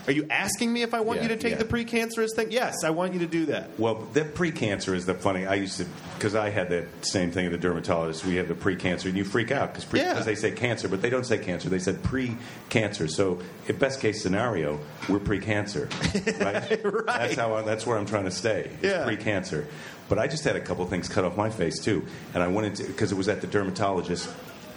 [0.07, 1.59] Are you asking me if I want Yeah, you to take yeah.
[1.59, 2.53] the precancerous thing?
[2.53, 3.71] Yes, I want you to do that.
[3.79, 5.47] Well, that pre-cancer is the funny.
[5.47, 8.25] I used to because I had that same thing at the dermatologist.
[8.25, 10.21] We have the pre-cancer, and you freak out because pre- Yeah.
[10.21, 11.69] they say cancer, but they don't say cancer.
[11.69, 13.09] They said pre-cancer.
[13.09, 14.79] So, if best case scenario,
[15.09, 15.89] we're pre-cancer,
[16.41, 16.85] right?
[16.85, 17.07] Right.
[17.07, 17.55] That's how.
[17.55, 18.71] I, that's where I'm trying to stay.
[18.81, 19.05] It's Yeah.
[19.05, 19.67] pre-cancer.
[20.09, 22.69] But I just had a couple things cut off my face too, and I went
[22.69, 24.29] into because it was at the dermatologist.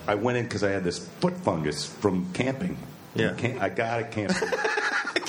[0.08, 2.78] I went in because I had this foot fungus from camping.
[3.16, 3.34] Yeah.
[3.34, 4.49] Cam- I got a camping.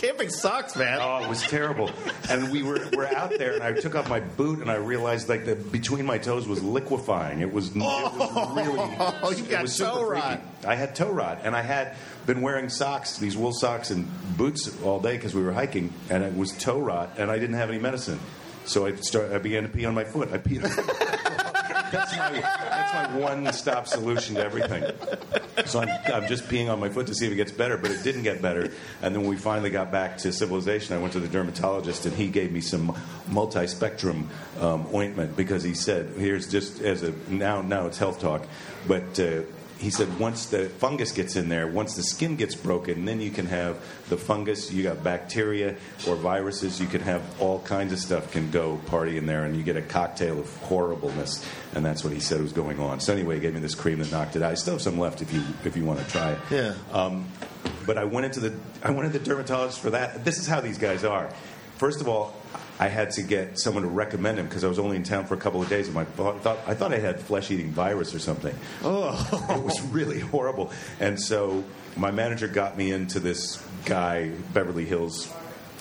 [0.01, 0.99] Camping sucks, man.
[1.03, 1.91] Oh, it was terrible.
[2.31, 5.29] And we were we're out there, and I took off my boot, and I realized
[5.29, 7.41] like the between my toes was liquefying.
[7.41, 8.97] It was, it was oh, really.
[9.23, 10.41] Oh, you got toe rot.
[10.67, 14.09] I had toe rot, and I had been wearing socks, these wool socks and
[14.39, 17.57] boots all day because we were hiking, and it was toe rot, and I didn't
[17.57, 18.21] have any medicine.
[18.65, 19.35] So I started.
[19.35, 20.33] I began to pee on my foot.
[20.33, 21.47] I peed.
[21.91, 24.85] That's my that's my one stop solution to everything.
[25.67, 27.91] So I'm, I'm just peeing on my foot to see if it gets better, but
[27.91, 28.73] it didn't get better.
[29.03, 32.15] And then when we finally got back to civilization, I went to the dermatologist, and
[32.15, 32.97] he gave me some
[33.29, 34.29] multi-spectrum
[34.61, 38.47] um, ointment because he said, "Here's just as a now now it's health talk,
[38.87, 39.43] but." Uh,
[39.81, 43.31] he said once the fungus gets in there, once the skin gets broken, then you
[43.31, 43.77] can have
[44.11, 44.71] the fungus.
[44.71, 45.75] You got bacteria
[46.07, 46.79] or viruses.
[46.79, 49.77] You can have all kinds of stuff can go party in there, and you get
[49.77, 51.45] a cocktail of horribleness.
[51.75, 53.01] And that's what he said was going on.
[53.01, 54.53] So anyway, he gave me this cream that knocked it out.
[54.53, 56.39] I still have some left if you if you want to try it.
[56.51, 56.75] Yeah.
[56.93, 57.27] Um,
[57.87, 60.27] but I went into the I went to the dermatologist for that.
[60.27, 61.31] This is how these guys are.
[61.79, 62.37] First of all,
[62.81, 65.35] I had to get someone to recommend him because I was only in town for
[65.35, 68.57] a couple of days, and my thought I thought I had flesh-eating virus or something.
[68.83, 69.47] Oh.
[69.51, 70.73] it was really horrible.
[70.99, 71.63] And so
[71.97, 75.31] my manager got me into this guy, Beverly Hills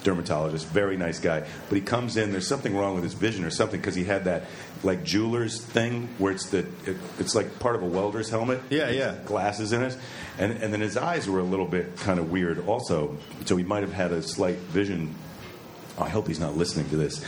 [0.03, 1.45] dermatologist, very nice guy.
[1.67, 4.25] But he comes in, there's something wrong with his vision or something because he had
[4.25, 4.43] that
[4.81, 8.61] like jeweler's thing where it's the it, it's like part of a welder's helmet.
[8.69, 9.15] Yeah, yeah.
[9.25, 9.97] Glasses in it,
[10.37, 13.17] and and then his eyes were a little bit kind of weird also.
[13.45, 15.15] So he might have had a slight vision.
[15.99, 17.23] I hope he's not listening to this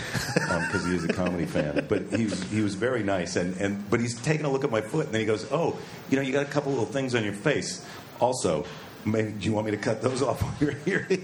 [0.50, 1.86] um, because he is a comedy fan.
[1.90, 4.72] But he was, he was very nice, and, and but he's taking a look at
[4.72, 5.78] my foot, and then he goes, "Oh,
[6.10, 7.86] you know, you got a couple little things on your face.
[8.20, 8.66] Also,
[9.06, 11.08] maybe do you want me to cut those off while you're here?"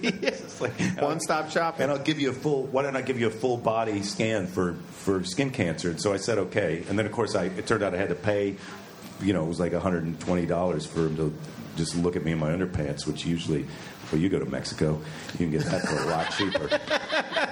[0.47, 1.83] It's like, One-stop shopping.
[1.83, 2.63] and I'll give you a full.
[2.65, 5.89] Why don't I give you a full body scan for for skin cancer?
[5.89, 6.83] And so I said okay.
[6.89, 8.55] And then of course I it turned out I had to pay.
[9.21, 11.33] You know, it was like 120 dollars for him to
[11.75, 13.67] just look at me in my underpants, which usually,
[14.11, 14.99] well, you go to Mexico,
[15.33, 16.67] you can get that for a lot cheaper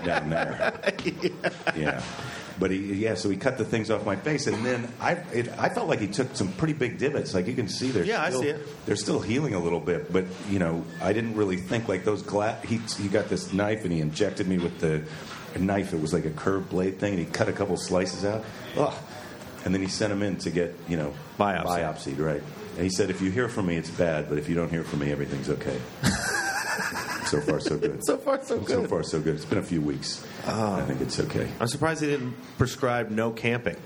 [0.05, 0.73] down there.
[1.75, 2.01] Yeah.
[2.57, 5.49] But he, yeah, so he cut the things off my face, and then I, it,
[5.57, 7.33] I felt like he took some pretty big divots.
[7.33, 8.85] Like you can see, they're Yeah, I see it.
[8.85, 12.21] They're still healing a little bit, but you know, I didn't really think like those
[12.21, 12.63] glass.
[12.63, 15.03] He, he got this knife and he injected me with the
[15.59, 15.91] knife.
[15.93, 18.45] It was like a curved blade thing, and he cut a couple slices out.
[18.77, 18.93] Ugh.
[19.65, 21.65] And then he sent him in to get you know Biopsy.
[21.65, 22.41] biopsied, right?
[22.75, 24.83] And he said, if you hear from me, it's bad, but if you don't hear
[24.83, 25.79] from me, everything's okay.
[27.25, 28.05] so far, so good.
[28.05, 28.67] So far, so good.
[28.67, 29.35] So far, so good.
[29.35, 30.25] It's been a few weeks.
[30.45, 31.49] I think it's okay.
[31.59, 33.77] I'm surprised they didn't prescribe no camping.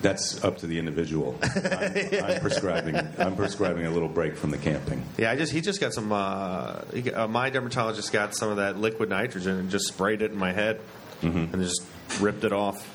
[0.00, 1.38] That's up to the individual.
[1.42, 2.96] I'm, I'm prescribing.
[3.18, 5.02] I'm prescribing a little break from the camping.
[5.16, 6.12] Yeah, I just he just got some.
[6.12, 10.30] Uh, he, uh, my dermatologist got some of that liquid nitrogen and just sprayed it
[10.30, 10.80] in my head
[11.22, 11.82] and just
[12.20, 12.86] ripped it off.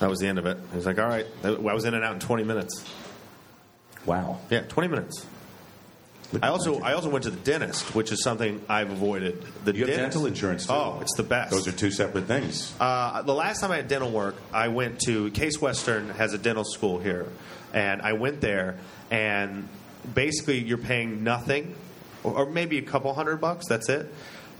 [0.00, 0.56] That was the end of it.
[0.70, 2.82] He was like, "All right." I was in and out in 20 minutes.
[4.06, 4.40] Wow.
[4.50, 5.26] Yeah, 20 minutes.
[6.42, 9.42] I also I also went to the dentist, which is something I've avoided.
[9.64, 10.72] The You have dentist- dental insurance too.
[10.72, 11.50] Oh, it's the best.
[11.52, 12.74] Those are two separate things.
[12.80, 16.38] Uh, the last time I had dental work, I went to Case Western has a
[16.38, 17.26] dental school here,
[17.72, 18.78] and I went there,
[19.10, 19.68] and
[20.14, 21.74] basically you're paying nothing,
[22.22, 23.66] or, or maybe a couple hundred bucks.
[23.68, 24.12] That's it.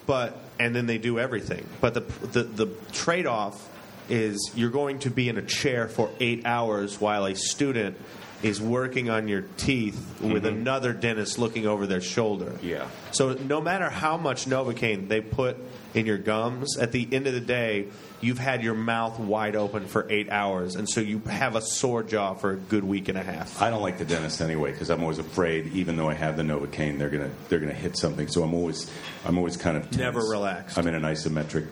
[0.07, 1.67] But and then they do everything.
[1.81, 3.71] But the the, the trade off
[4.11, 7.97] is you're going to be in a chair for eight hours while a student
[8.43, 10.47] is working on your teeth with mm-hmm.
[10.47, 12.53] another dentist looking over their shoulder.
[12.63, 12.89] Yeah.
[13.13, 15.57] So no matter how much Novocaine they put
[15.95, 17.87] in your gums, at the end of the day,
[18.21, 22.03] you've had your mouth wide open for eight hours, and so you have a sore
[22.03, 23.63] jaw for a good week and a half.
[23.63, 26.43] I don't like the dentist anyway because I'm always afraid, even though I have the
[26.43, 28.29] Novocaine, they're gonna they're gonna hit something.
[28.29, 28.91] So I'm always
[29.25, 29.97] I'm always kind of tense.
[29.97, 30.77] Never relaxed.
[30.77, 31.69] I'm in an isometric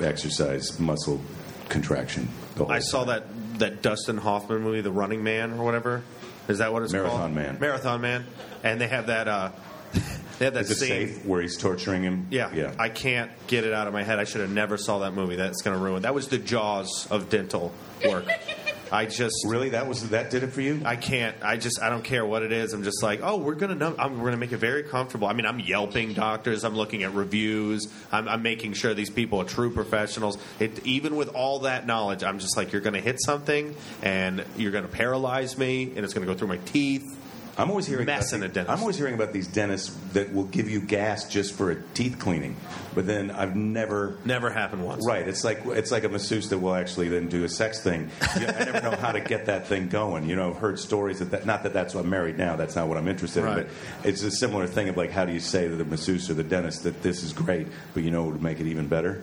[0.00, 1.20] exercise muscle
[1.68, 2.28] contraction.
[2.68, 3.24] I saw that
[3.58, 6.02] that Dustin Hoffman movie, The Running Man, or whatever.
[6.48, 7.04] Is that what it's called?
[7.04, 7.34] Marathon called?
[7.34, 7.58] Man.
[7.60, 8.26] Marathon Man,
[8.62, 9.28] and they have that.
[9.28, 9.50] Uh,
[10.38, 10.88] they have that Is it scene.
[10.88, 12.26] safe where he's torturing him?
[12.30, 12.74] Yeah, yeah.
[12.78, 14.18] I can't get it out of my head.
[14.18, 15.36] I should have never saw that movie.
[15.36, 16.02] That's going to ruin.
[16.02, 17.72] That was the Jaws of dental
[18.06, 18.26] work.
[18.94, 20.80] I just really that was that did it for you.
[20.84, 21.36] I can't.
[21.42, 21.82] I just.
[21.82, 22.72] I don't care what it is.
[22.72, 23.92] I'm just like, oh, we're gonna know.
[23.98, 25.26] I'm, we're gonna make it very comfortable.
[25.26, 26.62] I mean, I'm yelping doctors.
[26.62, 27.88] I'm looking at reviews.
[28.12, 30.38] I'm, I'm making sure these people are true professionals.
[30.60, 34.70] It, even with all that knowledge, I'm just like, you're gonna hit something, and you're
[34.70, 37.18] gonna paralyze me, and it's gonna go through my teeth.
[37.56, 38.72] I'm always hearing Mess about in a dentist.
[38.76, 42.18] I'm always hearing about these dentists that will give you gas just for a teeth
[42.18, 42.56] cleaning,
[42.94, 44.16] but then I've never.
[44.24, 45.06] Never happened once.
[45.06, 48.10] Right, it's like it's like a masseuse that will actually then do a sex thing.
[48.40, 50.28] Yeah, I never know how to get that thing going.
[50.28, 52.56] You know, I've heard stories that, that not that that's what I'm married now.
[52.56, 53.58] That's not what I'm interested Right.
[53.58, 53.64] in.
[53.64, 56.34] But it's a similar thing of like, how do you say to the masseuse or
[56.34, 59.22] the dentist that this is great, but you know what would make it even better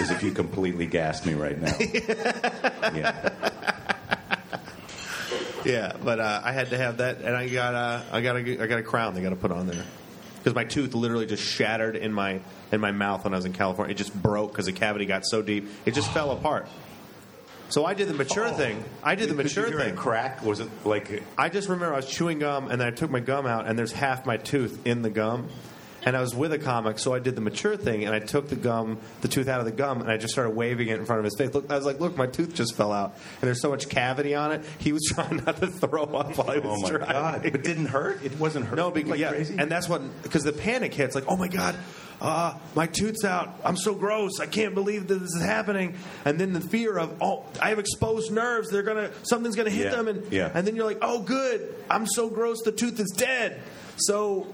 [0.00, 1.74] is if you completely gassed me right now.
[2.94, 3.30] yeah.
[5.64, 8.62] Yeah, but uh, I had to have that, and I got uh, I got a
[8.62, 9.84] I got a crown they got to put on there
[10.38, 12.40] because my tooth literally just shattered in my
[12.72, 13.92] in my mouth when I was in California.
[13.94, 16.68] It just broke because the cavity got so deep, it just fell apart.
[17.68, 18.82] So I did the mature thing.
[19.02, 19.94] I did the Did mature a thing.
[19.96, 20.42] crack?
[20.42, 23.20] Was it like I just remember I was chewing gum, and then I took my
[23.20, 25.48] gum out, and there's half my tooth in the gum.
[26.02, 28.48] And I was with a comic, so I did the mature thing, and I took
[28.48, 31.04] the gum, the tooth out of the gum, and I just started waving it in
[31.04, 31.52] front of his face.
[31.52, 34.34] Look, I was like, "Look, my tooth just fell out, and there's so much cavity
[34.34, 37.10] on it." He was trying not to throw up while I was Oh my trying.
[37.12, 37.42] god!
[37.52, 38.24] But didn't hurt.
[38.24, 38.76] It wasn't hurt.
[38.76, 39.56] No, because like yeah, crazy.
[39.58, 41.14] and that's what because the panic hits.
[41.14, 41.76] Like, oh my god,
[42.22, 43.60] uh, my tooth's out.
[43.62, 44.40] I'm so gross.
[44.40, 45.96] I can't believe that this is happening.
[46.24, 48.70] And then the fear of oh, I have exposed nerves.
[48.70, 50.08] They're gonna something's gonna hit Yeah, them.
[50.08, 50.50] And yeah.
[50.54, 52.62] and then you're like, oh good, I'm so gross.
[52.64, 53.60] The tooth is dead.
[53.96, 54.46] So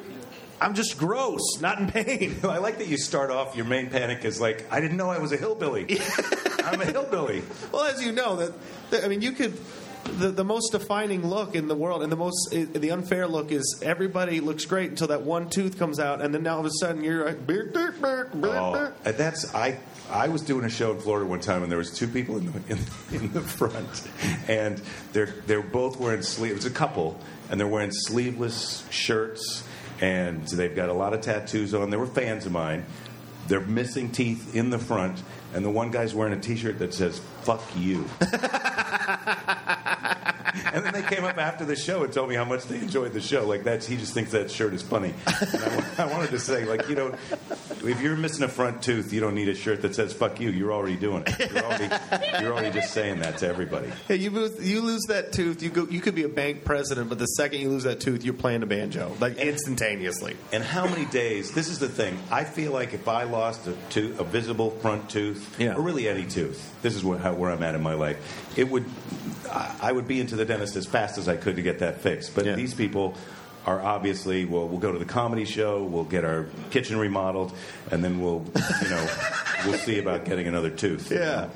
[0.60, 2.36] I'm just gross, not in pain.
[2.44, 3.56] I like that you start off.
[3.56, 5.98] Your main panic is like, I didn't know I was a hillbilly.
[6.64, 7.42] I'm a hillbilly.
[7.72, 8.52] well, as you know, that,
[8.90, 9.58] that I mean, you could.
[10.18, 13.50] the, the most defining look in the world and the most eh, the unfair look
[13.50, 16.66] is everybody looks great until that one tooth comes out and then now all of
[16.66, 19.78] a sudden you're like "Beer, beer, beer, Oh, that's I.
[20.08, 22.46] I was doing a show in Florida one time, and there was two people in
[22.46, 22.78] the in,
[23.10, 24.08] in the front,
[24.46, 24.80] and
[25.12, 26.52] they're they're both wearing sleeve.
[26.52, 27.18] It was a couple,
[27.50, 29.64] and they're wearing sleeveless shirts,
[30.00, 31.90] and they've got a lot of tattoos on.
[31.90, 32.84] They were fans of mine.
[33.48, 35.22] They're missing teeth in the front,
[35.54, 38.04] and the one guy's wearing a T-shirt that says "fuck you."
[40.72, 43.12] and then they came up after the show and told me how much they enjoyed
[43.12, 43.46] the show.
[43.46, 45.14] Like that's he just thinks that shirt is funny.
[45.26, 47.14] And I, I wanted to say, like you know,
[47.84, 50.50] if you're missing a front tooth, you don't need a shirt that says "fuck you."
[50.50, 51.50] You're already doing it.
[51.52, 53.90] You're already, you're already just saying that to everybody.
[54.08, 55.86] Hey, you lose, you lose that tooth, you go.
[55.86, 58.62] You could be a bank president, but the second you lose that tooth, you're playing
[58.62, 60.36] a banjo like instantaneously.
[60.52, 61.52] And how many days?
[61.52, 62.18] This is the thing.
[62.30, 65.74] I feel like if I lost a tooth, a visible front tooth, Yeah.
[65.74, 68.16] or really any tooth, this is where, how, where I'm at in my life.
[68.56, 68.84] It would,
[69.50, 72.00] I, I would be into the dentist as fast as I could to get that
[72.00, 72.34] fixed.
[72.34, 72.54] But Yeah.
[72.54, 73.14] these people
[73.66, 74.68] are obviously well.
[74.68, 75.82] We'll go to the comedy show.
[75.82, 77.52] We'll get our kitchen remodeled,
[77.90, 78.44] and then we'll,
[78.82, 79.08] you know,
[79.66, 81.10] we'll see about getting another tooth.
[81.10, 81.48] Yeah.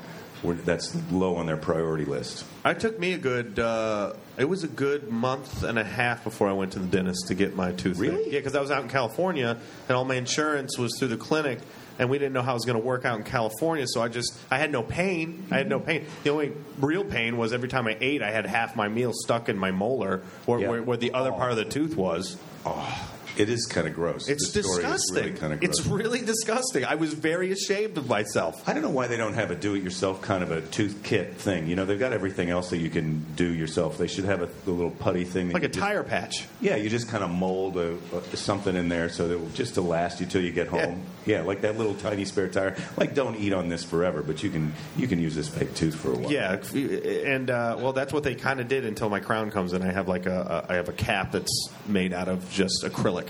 [0.43, 2.43] We're, that's low on their priority list.
[2.65, 3.59] I took me a good.
[3.59, 7.27] Uh, it was a good month and a half before I went to the dentist
[7.27, 7.99] to get my tooth.
[7.99, 8.15] Really?
[8.15, 8.31] fixed.
[8.31, 9.55] Yeah, because I was out in California
[9.87, 11.59] and all my insurance was through the clinic,
[12.01, 13.85] and we didn't know how it was going to work out in California.
[13.87, 15.45] So I just I had no pain.
[15.51, 15.87] I had no mm-hmm.
[15.87, 16.05] pain.
[16.23, 19.49] The only real pain was every time I ate, I had half my meal stuck
[19.49, 20.55] in my molar, Yeah.
[20.67, 21.37] where, where the other Oh.
[21.37, 22.37] part of the tooth was.
[22.65, 23.09] Oh,
[23.41, 24.27] it is kind of gross.
[24.29, 25.15] It's The disgusting.
[25.25, 25.69] really kind of gross.
[25.79, 26.85] It's really disgusting.
[26.85, 28.67] I was very ashamed of myself.
[28.69, 31.67] I don't know why they don't have a do-it-yourself kind of a tooth kit thing.
[31.67, 33.97] You know, they've got everything else that you can do yourself.
[33.97, 36.45] They should have a, a little putty thing, Like a just- tire patch.
[36.61, 39.49] Yeah, you just kind of mold a, a, something in there so that it will
[39.49, 41.01] just to last you till you get home.
[41.25, 41.41] Yeah.
[41.41, 42.75] like that little tiny spare tire.
[42.97, 45.95] Like, don't eat on this forever, but you can you can use this fake tooth
[45.95, 46.31] for a while.
[46.31, 49.81] Yeah, and uh, well, that's what they kind of did until my crown comes in.
[49.81, 53.27] I have like a, a I have a cap that's made out of just acrylic.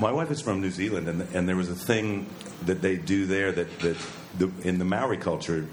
[0.00, 2.26] My wife is from New Zealand, and, and there was a thing
[2.66, 3.96] that they do there that, that
[4.38, 5.66] the, in the Maori culture,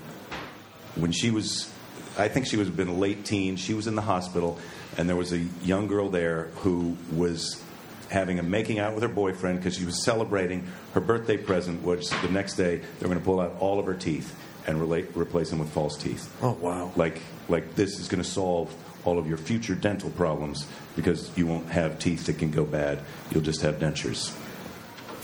[0.96, 1.72] when she was,
[2.18, 4.58] I think she was been late teen, she was in the hospital,
[4.98, 7.64] and there was a young girl there who was
[8.10, 12.10] having a making out with her boyfriend because she was celebrating her birthday present, which
[12.10, 15.52] the next day they're going to pull out all of her teeth and relate, replace
[15.52, 16.36] them with false teeth.
[16.42, 16.92] Oh wow!
[16.96, 18.74] Like, like this is going to solve
[19.06, 23.00] all of your future dental problems because you won't have teeth that can go bad.
[23.32, 24.36] You'll just have dentures.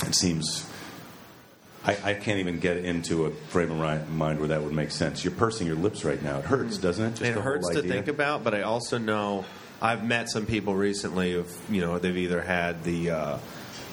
[0.08, 0.68] It seems.
[1.84, 5.24] I, I can't even get into a frame of mind where that would make sense.
[5.24, 6.40] You're pursing your lips right now.
[6.40, 7.10] It hurts, doesn't it?
[7.12, 9.46] Just it hurts to think about, but I also know
[9.82, 11.34] I've met some people recently.
[11.34, 13.38] Of you know, they've either had the uh,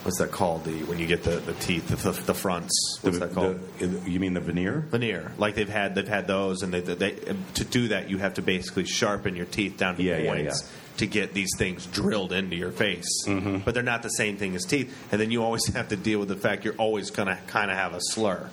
[0.09, 0.65] what's that called?
[0.65, 2.99] The when you get the, the teeth, the, the fronts.
[3.03, 3.61] What's The- that called?
[3.79, 4.87] the- you mean the veneer?
[4.91, 7.13] Veneer, like they've had, they've had those, and they, they,
[7.55, 10.63] to do that, you have to basically sharpen your teeth down to Yeah, yeah, points
[10.65, 10.97] yeah.
[10.99, 13.27] to get these things drilled into your face.
[13.27, 13.59] Mm-hmm.
[13.59, 16.21] But they're not the same thing as teeth, and then you always have to deal
[16.21, 18.49] with the fact you're always going to kind of have a slur.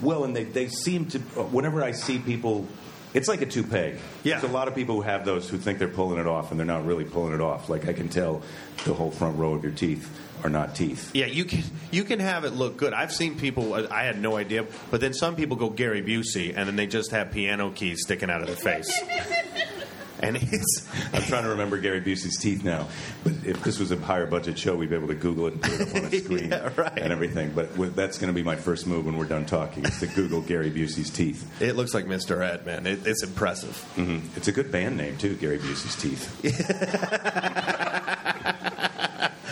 [0.00, 1.18] Well, and they, they seem to.
[1.18, 2.66] Whenever I see people,
[3.14, 3.94] it's like a toupee.
[4.22, 4.38] Yeah.
[4.38, 6.58] There's a lot of people who have those who think they're pulling it off, and
[6.58, 7.68] they're not really pulling it off.
[7.68, 8.42] Like I can tell,
[8.84, 10.08] the whole front row of your teeth
[10.44, 11.10] are not teeth.
[11.14, 12.92] Yeah, you can you can have it look good.
[12.92, 13.74] I've seen people.
[13.74, 17.10] I had no idea, but then some people go Gary Busey, and then they just
[17.10, 19.02] have piano keys sticking out of their face.
[20.20, 22.88] and it's I'm trying to remember Gary Busey's teeth now.
[23.24, 25.62] But if this was a higher budget show, we'd be able to Google it and
[25.62, 26.98] put it up on a screen Yeah, right.
[26.98, 27.52] and everything.
[27.54, 30.06] But with, that's going to be my first move when we're done talking is to
[30.06, 31.60] Google Gary Busey's teeth.
[31.62, 32.42] it looks like Mr.
[32.44, 32.86] Ed, man.
[32.86, 33.76] It, it's impressive.
[33.96, 36.28] hmm It's a good band name too, Gary Busey's teeth.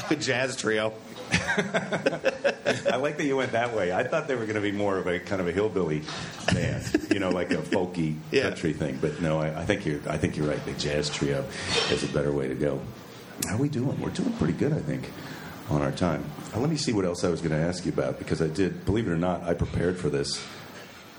[0.09, 0.93] Good jazz trio.
[2.93, 3.93] I like that you went that way.
[3.93, 6.03] I thought they were going to be more of a kind of a hillbilly
[6.53, 8.43] band, you know, like a folky Yeah.
[8.43, 8.99] country thing.
[9.01, 10.01] But no, I, I think you're.
[10.09, 10.65] I think you're right.
[10.65, 11.45] The jazz trio
[11.91, 12.81] is a better way to go.
[13.49, 14.01] How are we doing?
[14.01, 15.11] We're doing pretty good, I think,
[15.69, 16.25] on our time.
[16.55, 18.49] Uh, let me see what else I was going to ask you about because I
[18.49, 18.85] did.
[18.85, 20.43] Believe it or not, I prepared for this.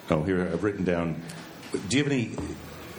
[0.09, 1.21] Oh, here I've written down.
[1.89, 2.31] Do you have any?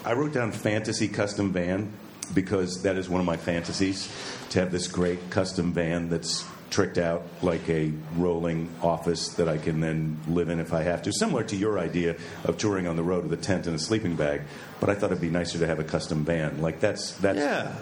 [0.04, 1.92] I wrote down fantasy custom van
[2.34, 4.10] because that is one of my fantasies
[4.50, 9.56] to have this great custom van that's tricked out like a rolling office that I
[9.58, 11.12] can then live in if I have to.
[11.12, 14.16] Similar to your idea of touring on the road with a tent and a sleeping
[14.16, 14.42] bag,
[14.80, 16.60] but I thought it'd be nicer to have a custom van.
[16.60, 17.74] Like that's that's Yeah.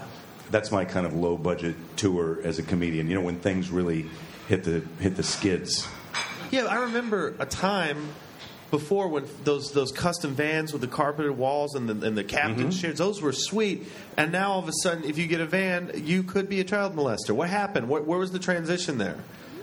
[0.51, 3.09] that's my kind of low budget tour as a comedian.
[3.09, 4.07] You know, when things really
[4.49, 5.87] hit the hit the skids.
[6.53, 8.09] Yeah, I remember a time
[8.71, 12.69] before when those those custom vans with the carpeted walls and the, and the captain
[12.69, 12.71] Mm-hmm.
[12.81, 13.87] chairs, those were sweet.
[14.17, 16.65] And now all of a sudden, if you get a van, you could be a
[16.65, 17.31] child molester.
[17.31, 17.89] What happened?
[17.89, 19.17] What, where was the transition there?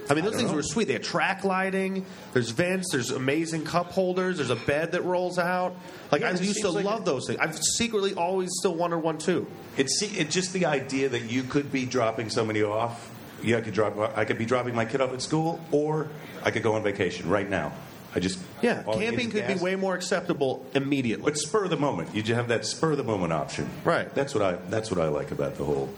[0.10, 0.58] I mean, those don't things know.
[0.58, 0.88] were sweet.
[0.88, 2.06] They had track lighting.
[2.34, 2.90] There's vents.
[2.92, 4.36] There's amazing cup holders.
[4.38, 5.76] There's a bed that rolls out.
[6.12, 7.40] Like Yeah, I used to like love it- those things.
[7.40, 9.48] I've secretly always still wanted one too.
[9.78, 13.10] It's it's just the idea that you could be dropping somebody off.
[13.42, 13.98] Yeah, I could drop.
[14.18, 16.10] I could be dropping my kid off at school, or
[16.44, 17.72] I could go on vacation right now.
[18.16, 19.62] I just Yeah, all camping could be gas.
[19.62, 21.26] way more acceptable immediately.
[21.26, 23.70] But spur of the moment, you have that spur of the moment option.
[23.84, 24.14] Right.
[24.14, 24.58] That's what I.
[24.70, 25.90] That's what I like about the whole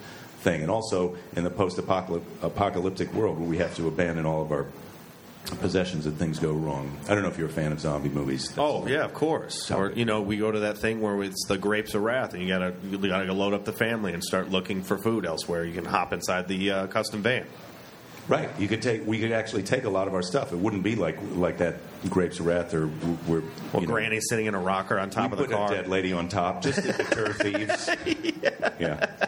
[0.41, 4.67] thing, and also in the post-apocalyptic world where we have to abandon all of our
[5.59, 6.97] possessions and things go wrong.
[7.07, 8.51] I don't know if you're a fan of zombie movies.
[8.57, 9.69] Oh yeah, of course.
[9.69, 12.41] Or you know, we go to that thing where it's the grapes of wrath, and
[12.41, 15.63] you gotta you gotta go load up the family and start looking for food elsewhere.
[15.65, 17.45] You can hop inside the uh, custom van.
[18.27, 18.49] Right.
[18.59, 19.05] You could take.
[19.05, 20.51] We could actually take a lot of our stuff.
[20.51, 21.75] It wouldn't be like like that
[22.09, 25.31] Grapes of Wrath or where Well, you know, Granny's sitting in a rocker on top
[25.31, 25.71] of the put car.
[25.71, 27.89] a dead lady on top just to deter thieves.
[28.79, 29.24] yeah.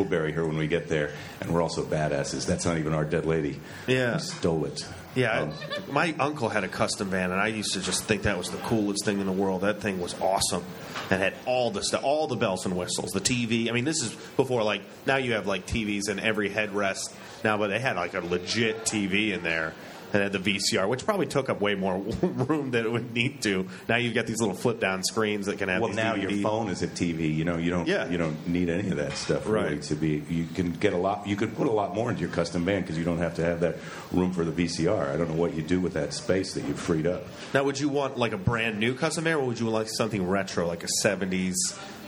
[0.00, 2.46] We'll bury her when we get there, and we're also badasses.
[2.46, 3.60] That's not even our dead lady.
[3.86, 4.14] Yeah.
[4.14, 4.86] we stole it.
[5.14, 5.52] Yeah, Um,
[5.90, 8.56] my uncle had a custom van, and I used to just think that was the
[8.58, 9.60] coolest thing in the world.
[9.60, 10.64] That thing was awesome,
[11.10, 13.68] and had all the stuff, all the bells and whistles, the TV.
[13.68, 17.12] I mean, this is before like now you have like TVs in every headrest
[17.44, 19.74] now, but they had like a legit TV in there.
[20.12, 23.42] And had the VCR, which probably took up way more room than it would need
[23.42, 23.68] to.
[23.88, 25.80] Now you've got these little flip down screens that can have.
[25.80, 26.30] well, now DVD.
[26.32, 27.34] your phone is a TV.
[27.34, 27.86] You know, you don't.
[27.86, 28.08] Yeah.
[28.08, 29.82] You don't need any of that stuff really Right.
[29.82, 30.22] to be.
[30.28, 31.26] You can get a lot.
[31.26, 33.44] You could put a lot more into your custom van because you don't have to
[33.44, 33.76] have that
[34.12, 35.10] room for the VCR.
[35.12, 37.24] I don't know what you do with that space that you've freed up.
[37.54, 40.26] Now, would you want like a brand new custom van, or would you like something
[40.26, 41.54] retro, like a '70s,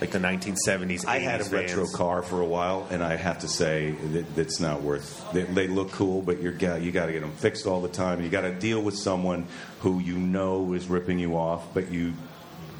[0.02, 1.06] like the 1970s?
[1.06, 4.34] I had a 80s retro car for a while, and I have to say that
[4.34, 5.24] that's not worth.
[5.32, 8.22] They, they look cool, but you're you got to get them fixed all the time.
[8.22, 9.46] You got to deal with someone
[9.80, 12.14] who you know is ripping you off, but you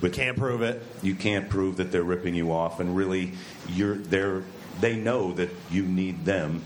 [0.01, 0.83] but Can't prove it.
[1.01, 3.35] you can't prove that they're ripping you off, and really,
[3.69, 4.43] you're they're
[4.81, 6.65] they know that you need them.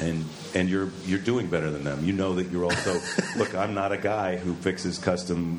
[0.00, 0.24] And
[0.56, 2.04] and you're you're doing better than them.
[2.04, 3.00] You know that you're also
[3.36, 3.54] look.
[3.54, 5.58] I'm not a guy who fixes custom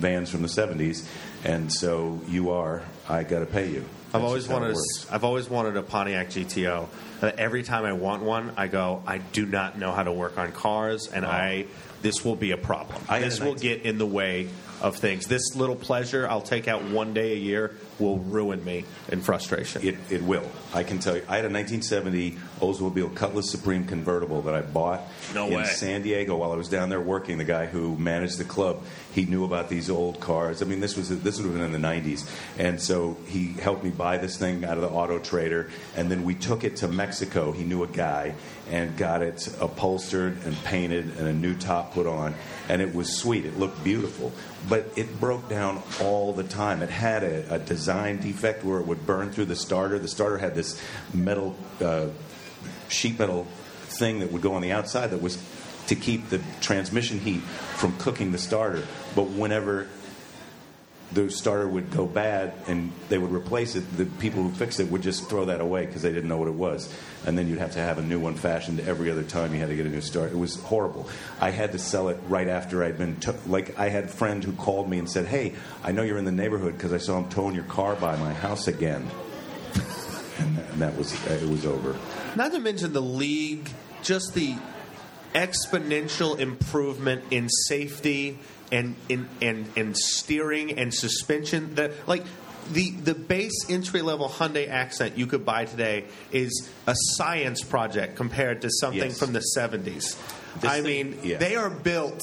[0.00, 1.06] vans from the '70s,
[1.44, 2.82] and so you are.
[3.08, 3.84] I got to pay you.
[4.12, 4.76] I've always just how it wanted.
[4.76, 6.88] A, I've always wanted a Pontiac GTO.
[7.22, 9.02] Every time I want one, I go.
[9.06, 11.66] I do not know how to work on cars, and I.
[12.02, 13.02] This will be a problem.
[13.08, 14.48] I this will 19 get in the way
[14.80, 15.26] of things.
[15.26, 19.86] This little pleasure I'll take out one day a year will ruin me in frustration.
[19.86, 20.48] It, it will.
[20.74, 21.22] I can tell you.
[21.28, 25.02] I had a 1970 Oldsmobile Cutlass Supreme convertible that I bought
[25.34, 25.64] No in way.
[25.64, 27.38] San Diego while I was down there working.
[27.38, 28.82] The guy who managed the club,
[29.12, 30.62] he knew about these old cars.
[30.62, 32.28] I mean, this was this would have been in the 90s,
[32.58, 36.24] and so he helped me buy this thing out of the Auto Trader, and then
[36.24, 37.52] we took it to Mexico.
[37.52, 38.34] He knew a guy
[38.70, 42.34] and got it upholstered and painted and a new top put on,
[42.68, 43.44] and it was sweet.
[43.44, 44.32] It looked beautiful,
[44.68, 46.82] but it broke down all the time.
[46.82, 49.98] It had a, a design defect where it would burn through the starter.
[49.98, 50.80] The starter had this
[51.14, 52.08] metal, uh,
[52.88, 53.46] sheet metal
[53.88, 55.42] thing that would go on the outside that was
[55.86, 58.82] to keep the transmission heat from cooking the starter.
[59.14, 59.88] But whenever
[61.12, 64.90] the starter would go bad and they would replace it, the people who fixed it
[64.90, 66.92] would just throw that away because they didn't know what it was.
[67.24, 69.68] And then you'd have to have a new one fashioned every other time you had
[69.68, 70.34] to get a new starter.
[70.34, 71.08] It was horrible.
[71.40, 74.42] I had to sell it right after I'd been, to- like, I had a friend
[74.42, 75.54] who called me and said, Hey,
[75.84, 78.34] I know you're in the neighborhood because I saw him towing your car by my
[78.34, 79.08] house again.
[80.38, 81.96] and, that was, it was over.
[82.34, 83.70] Not to mention the league,
[84.02, 84.56] just the
[85.34, 88.38] exponential improvement in safety
[88.72, 92.24] and in and, and steering and suspension that like
[92.72, 98.16] the the base entry level Hyundai Accent you could buy today is a science project
[98.16, 99.18] compared to something Yes.
[99.18, 100.16] from the 70s.
[100.60, 101.38] This I thing- mean, yeah.
[101.38, 102.20] they are built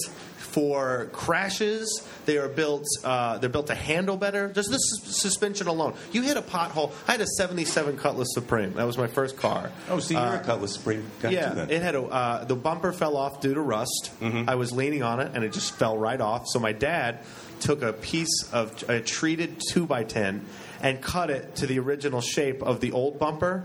[0.53, 2.07] for crashes.
[2.25, 2.85] They are built.
[3.03, 4.49] Uh, they're built to handle better.
[4.49, 5.93] Just the sus- suspension alone.
[6.11, 6.91] You hit a pothole.
[7.07, 8.73] I had a '77 Cutlass Supreme.
[8.73, 9.71] That was my first car.
[9.89, 12.93] Oh, so you're Uh, a Cutlass guy yeah, too it had a uh, the bumper
[12.93, 14.11] fell off due to rust.
[14.21, 14.49] Mm-hmm.
[14.49, 16.43] I was leaning on it and it just fell right off.
[16.47, 17.19] So my dad
[17.59, 20.45] took a piece of a treated two by ten
[20.81, 23.63] and cut it to the original shape of the old bumper.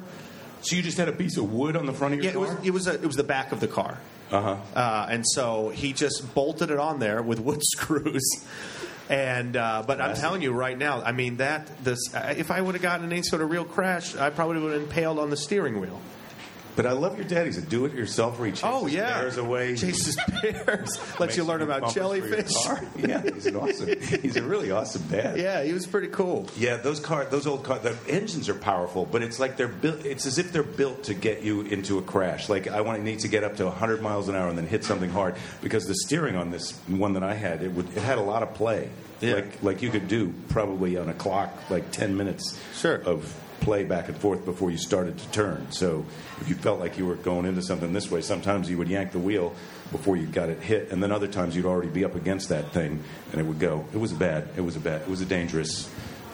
[0.62, 2.40] so you just had a piece of wood on the front of Yeah, your it
[2.40, 2.60] was car?
[2.64, 3.98] it was a, it was the back of the car.
[4.30, 4.56] Uh-huh.
[4.74, 8.24] Uh, and so he just bolted it on there with wood screws.
[9.08, 12.60] And uh, but I'm telling you right now, I mean that this uh, if I
[12.60, 15.36] would have gotten any sort of real crash, I probably would have impaled on the
[15.36, 15.98] steering wheel.
[16.78, 17.46] But I love your dad.
[17.46, 18.60] He's a do-it-yourself reach.
[18.62, 19.74] Oh yeah, bears away.
[19.74, 20.96] chases bears.
[21.18, 22.54] Lets you learn about bumpers for your jellyfish.
[23.08, 24.00] Yeah, he's an awesome.
[24.22, 25.38] He's a really awesome dad.
[25.40, 26.46] Yeah, he was pretty cool.
[26.56, 30.04] Yeah, those car, those old car, the engines are powerful, but it's like they're built.
[30.06, 32.48] It's as if they're built to get you into a crash.
[32.48, 34.84] Like I want need to get up to 100 miles an hour and then hit
[34.84, 38.18] something hard because the steering on this one that I had, it would it had
[38.18, 38.88] a lot of play.
[39.20, 39.34] Yeah.
[39.34, 42.94] Like like you could do probably on a clock like 10 minutes Sure.
[43.04, 43.34] of
[43.68, 45.70] play back and forth before you started to turn.
[45.72, 46.06] So
[46.40, 49.12] if you felt like you were going into something this way, sometimes you would yank
[49.12, 49.52] the wheel
[49.92, 52.72] before you got it hit, and then other times you'd already be up against that
[52.72, 53.84] thing and it would go.
[53.92, 54.48] It was bad.
[54.56, 55.02] It was a bad.
[55.02, 55.86] It was a dangerous,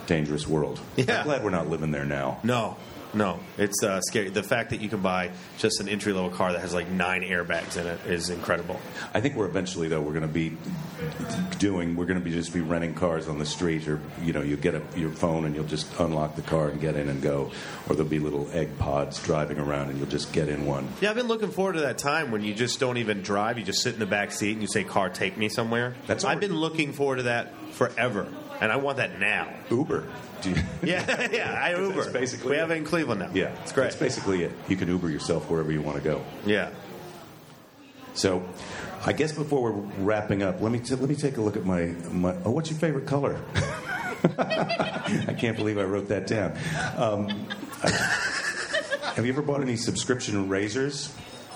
[0.06, 0.78] dangerous world.
[0.94, 1.18] Yeah.
[1.18, 2.38] I'm glad we're not living there now.
[2.44, 2.76] No,
[3.14, 4.28] no, it's uh, scary.
[4.28, 7.22] The fact that you can buy just an entry level car that has like nine
[7.22, 8.80] airbags in it is incredible.
[9.12, 10.56] I think we're eventually though we're going to be
[11.58, 14.42] doing we're going to be just be renting cars on the street or you know
[14.42, 17.22] you get a, your phone and you'll just unlock the car and get in and
[17.22, 17.50] go
[17.88, 20.88] or there'll be little egg pods driving around and you'll just get in one.
[21.00, 23.58] Yeah, I've been looking forward to that time when you just don't even drive.
[23.58, 26.24] You just sit in the back seat and you say, "Car, take me somewhere." That's
[26.24, 28.28] I've been looking forward to that forever,
[28.64, 29.48] and I want that now.
[29.70, 30.04] Uber.
[30.42, 31.60] Do you- Yeah, yeah.
[31.62, 31.94] I Uber.
[32.02, 32.60] That's basically we it.
[32.60, 33.30] have it in Cleveland now.
[33.32, 33.84] yeah, it's great.
[33.84, 34.52] That's basically it.
[34.68, 36.22] You can Uber yourself wherever you want to go.
[36.44, 36.70] yeah.
[38.14, 38.42] So,
[39.04, 41.64] I guess before we're wrapping up, let me t- let me take a look at
[41.64, 42.34] my my.
[42.44, 43.40] Oh, what's your favorite color?
[44.38, 46.56] I can't believe I wrote that down.
[46.96, 47.28] Um,
[49.14, 51.12] have you ever bought any subscription razors?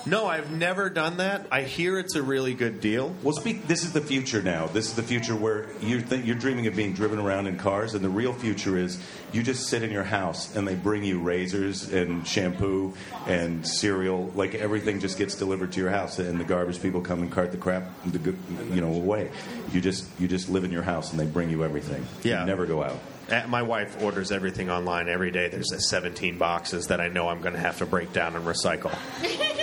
[0.08, 1.46] No, I've never done that.
[1.52, 3.14] I hear it's a really good deal.
[3.22, 3.66] Well, speak.
[3.66, 4.66] This is the future now.
[4.66, 7.92] This is the future where you think you're dreaming of being driven around in cars,
[7.92, 8.98] and the real future is
[9.32, 12.94] you just sit in your house and they bring you razors and shampoo
[13.26, 14.32] and cereal.
[14.34, 17.52] Like everything just gets delivered to your house, and the garbage people come and cart
[17.52, 18.34] the crap, the
[18.72, 19.30] you know, away.
[19.72, 22.06] You just you just live in your house, and they bring you everything.
[22.22, 22.40] Yeah.
[22.40, 22.98] you never go out.
[23.30, 25.48] Uh, My wife orders everything online every day.
[25.48, 28.44] There's uh, 17 boxes that I know I'm going to have to break down and
[28.44, 28.96] recycle.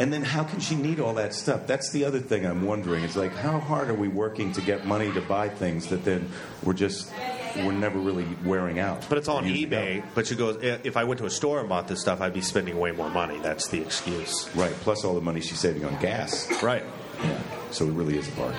[0.00, 1.66] And then how can she need all that stuff?
[1.66, 3.04] That's the other thing I'm wondering.
[3.04, 6.28] It's like how hard are we working to get money to buy things that then
[6.64, 7.12] we're just
[7.58, 9.06] we're never really wearing out.
[9.08, 9.98] But it's on eBay.
[10.02, 10.08] up.
[10.14, 12.40] But she goes, if I went to a store and bought this stuff, I'd be
[12.40, 13.38] spending way more money.
[13.40, 14.48] That's the excuse.
[14.56, 16.50] Right, plus all the money she's saving on gas.
[16.62, 16.84] Right.
[17.70, 18.58] So it really is a bargain.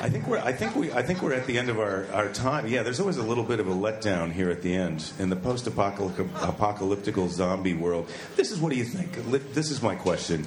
[0.00, 2.28] I think we're I think we I think we're at the end of our, our
[2.28, 2.68] time.
[2.68, 5.34] Yeah, there's always a little bit of a letdown here at the end in the
[5.34, 8.08] post apocalyptical zombie world.
[8.36, 9.14] This is what do you think?
[9.54, 10.46] This is my question.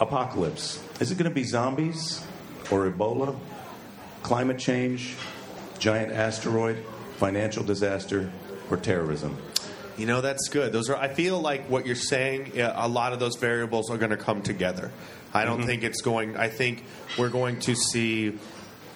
[0.00, 0.80] Apocalypse.
[1.00, 2.24] Is it going to be zombies
[2.70, 3.36] or Ebola?
[4.22, 5.16] Climate change?
[5.80, 6.84] Giant asteroid?
[7.16, 8.30] Financial disaster?
[8.70, 9.36] Or terrorism?
[9.98, 10.72] You know, that's good.
[10.72, 10.96] Those are.
[10.96, 12.52] I feel like what you're saying.
[12.56, 14.92] A lot of those variables are going to come together.
[15.34, 15.66] I don't mm-hmm.
[15.66, 16.36] think it's going.
[16.36, 16.84] I think
[17.18, 18.38] we're going to see.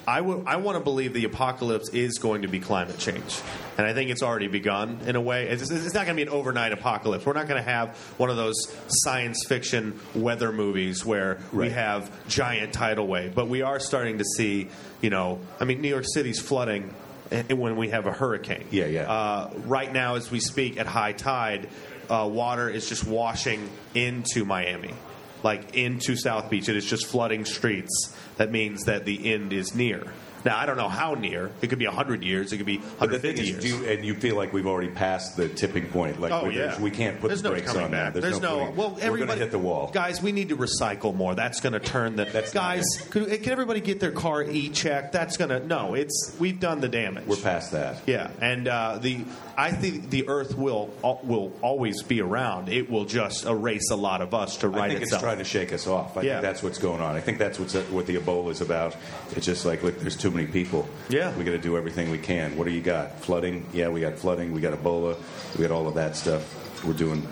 [0.07, 0.45] I would.
[0.47, 3.41] I want to believe the apocalypse is going to be climate change,
[3.77, 5.49] and I think it's already begun in a way.
[5.49, 7.27] It's, it's not going to be an overnight apocalypse.
[7.27, 8.55] We're not going to have one of those
[8.87, 14.25] science fiction weather movies where we have giant tidal wave, but we are starting to
[14.25, 14.69] see.
[15.01, 16.95] You know, I mean, New York City's flooding
[17.31, 18.67] when we have a hurricane.
[18.71, 19.11] Yeah, yeah.
[19.11, 21.69] Uh, right now, as we speak, at high tide,
[22.11, 24.95] uh, water is just washing into Miami,
[25.43, 26.69] like into South Beach.
[26.69, 28.15] It is just flooding streets.
[28.37, 30.13] That means that the end is near.
[30.45, 31.51] Now, I don't know how near.
[31.61, 32.53] It could be 100 years.
[32.53, 33.65] It could be But the 150 is, years.
[33.65, 36.21] you, and you feel like we've already passed the tipping point.
[36.21, 38.15] Like Oh we, yeah, we can't put There's the no brakes on back.
[38.15, 38.21] that.
[38.23, 39.91] There's, no, putting- well, we're going everybody to hit the wall.
[39.93, 41.35] Guys, we need to recycle more.
[41.35, 42.85] That's going to turn the That's guys.
[43.11, 45.13] Could, can everybody get their car e-checked?
[45.13, 45.95] That's going to no.
[45.95, 47.27] It's we've done the damage.
[47.27, 47.99] We're past that.
[48.07, 49.25] Yeah, and uh, the
[49.57, 50.91] I think the Earth will
[51.23, 52.69] will always be around.
[52.69, 55.21] It will just erase a lot of us to I think itself.
[55.21, 56.17] it's trying to shake us off.
[56.17, 56.33] I Yeah.
[56.35, 57.15] think that's what's going on.
[57.15, 58.97] I think that's what's what the Ebola is about.
[59.37, 60.89] It's just like, look, there's too many people.
[61.09, 61.37] Yeah.
[61.37, 62.57] we got to do everything we can.
[62.57, 63.21] What do you got?
[63.21, 63.67] Flooding?
[63.73, 64.53] Yeah, we got flooding.
[64.53, 65.17] We got Ebola.
[65.57, 66.85] We got all of that stuff.
[66.85, 67.27] We're doing.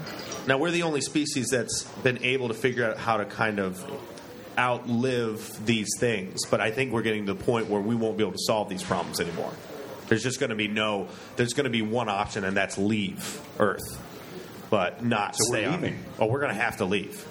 [0.46, 3.84] now we're the only species that's been able to figure out how to kind of
[4.58, 6.46] outlive these things.
[6.46, 8.68] But I think we're getting to the point where we won't be able to solve
[8.68, 9.52] these problems anymore.
[10.08, 11.08] There's just going to be no.
[11.36, 14.00] There's going to be one option, and that's leave Earth,
[14.68, 15.98] but not So we're stay on.
[16.18, 17.24] Oh, we're going to have to leave.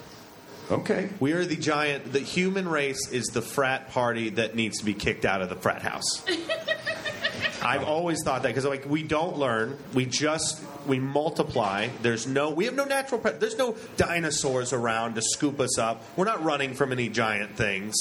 [0.72, 1.10] Okay.
[1.20, 2.14] We are the giant.
[2.14, 5.56] The human race is the frat party that needs to be kicked out of the
[5.56, 6.24] frat house.
[7.62, 11.90] I've always thought that because like we don't learn, we just we multiply.
[12.02, 13.20] There's no, we have no natural.
[13.20, 16.04] Pre- there's no dinosaurs around to scoop us up.
[16.16, 17.96] We're not running from any giant things.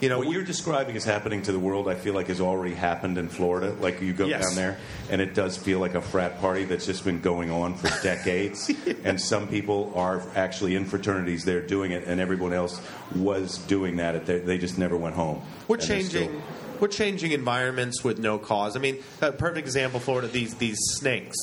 [0.00, 2.74] You know, What you're describing is happening to the world, I feel like has already
[2.74, 3.74] happened in Florida.
[3.80, 4.44] Like you go Yes.
[4.44, 4.78] down there,
[5.10, 8.70] and it does feel like a frat party that's just been going on for decades.
[9.04, 12.78] And some people are actually in fraternities there doing it, and everyone else
[13.14, 14.14] was doing that.
[14.16, 15.40] At their, they just never went home.
[15.66, 16.42] We're And changing.
[16.80, 18.76] We're changing environments with no cause.
[18.76, 20.28] I mean, a perfect example, Florida.
[20.28, 21.36] These these snakes,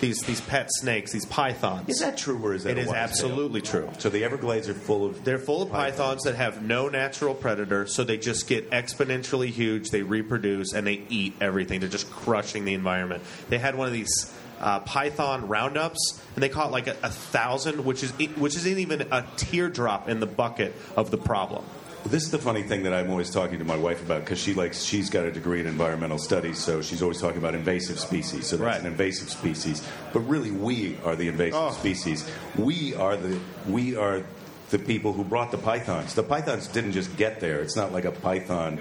[0.00, 1.88] these these pet snakes, these pythons.
[1.88, 3.02] Is that true, or is that It is wise tale?
[3.02, 3.88] absolutely true.
[3.98, 5.24] So the Everglades are full of.
[5.24, 9.90] They're full of pythons that have no natural predator, so they just get exponentially huge.
[9.90, 11.80] They reproduce and they eat everything.
[11.80, 13.22] They're just crushing the environment.
[13.48, 17.84] They had one of these uh, python roundups, and they caught like a, a thousand,
[17.84, 21.64] which is which isn't even a teardrop in the bucket of the problem.
[22.08, 24.54] This is the funny thing that I'm always talking to my wife about because she
[24.54, 28.46] likes she's got a degree in environmental studies, so she's always talking about invasive species.
[28.46, 28.80] So that's Right.
[28.80, 29.82] an invasive species,
[30.12, 31.70] but really we are the invasive Oh.
[31.72, 32.24] species.
[32.56, 33.38] We are the
[33.68, 34.22] we are
[34.70, 36.14] the people who brought the pythons.
[36.14, 37.60] The pythons didn't just get there.
[37.60, 38.80] It's not like a python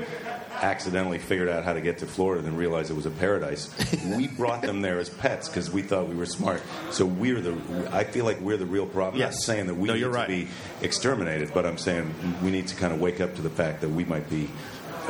[0.62, 3.70] accidentally figured out how to get to Florida and then realized it was a paradise.
[4.18, 6.62] we brought them there as pets because we thought we were smart.
[6.92, 7.56] So we're the.
[7.92, 9.16] I feel like we're the real problem.
[9.16, 9.46] I'm not Yes.
[9.46, 10.48] saying that we No, need you're to be
[10.82, 12.14] exterminated, but I'm saying
[12.44, 14.50] we need to kind of wake up to the fact that we might be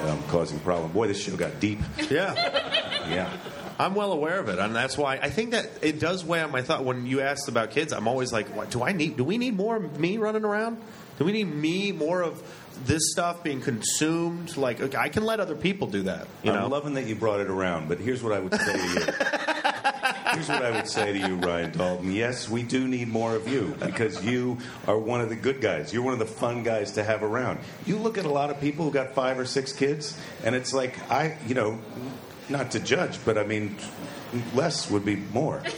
[0.01, 0.91] um, causing problem.
[0.91, 1.79] Boy, this show got deep.
[2.09, 2.33] Yeah.
[3.07, 3.31] Yeah.
[3.77, 6.51] I'm well aware of it, and that's why I think that it does weigh on
[6.51, 6.85] my thought.
[6.85, 9.17] When you asked about kids, I'm always like, what, "Do I need?
[9.17, 10.77] Do we need more of me running around?
[11.19, 12.41] Do we need me more of
[12.85, 14.57] this stuff being consumed?
[14.57, 16.27] Like, okay, I can let other people do that.
[16.43, 18.73] You I'm know, loving that you brought it around, but here's what I would say
[18.73, 19.05] to you.
[20.33, 22.11] Here's what I would say to you, Ryan Dalton.
[22.11, 25.93] Yes, we do need more of you because you are one of the good guys.
[25.93, 27.59] You're one of the fun guys to have around.
[27.85, 30.73] You look at a lot of people who got five or six kids, and it's
[30.73, 31.79] like, I, you know,
[32.49, 33.77] not to judge, but I mean,
[34.53, 35.61] less would be more.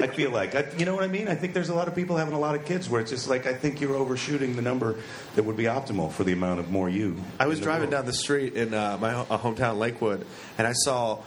[0.00, 1.28] I feel like, I, you know what I mean?
[1.28, 3.28] I think there's a lot of people having a lot of kids where it's just
[3.28, 4.96] like, I think you're overshooting the number
[5.36, 7.16] that would be optimal for the amount of more you.
[7.38, 7.92] I was in the driving world.
[7.92, 10.26] down the street in uh, my ho- hometown, Lakewood,
[10.58, 11.20] and I saw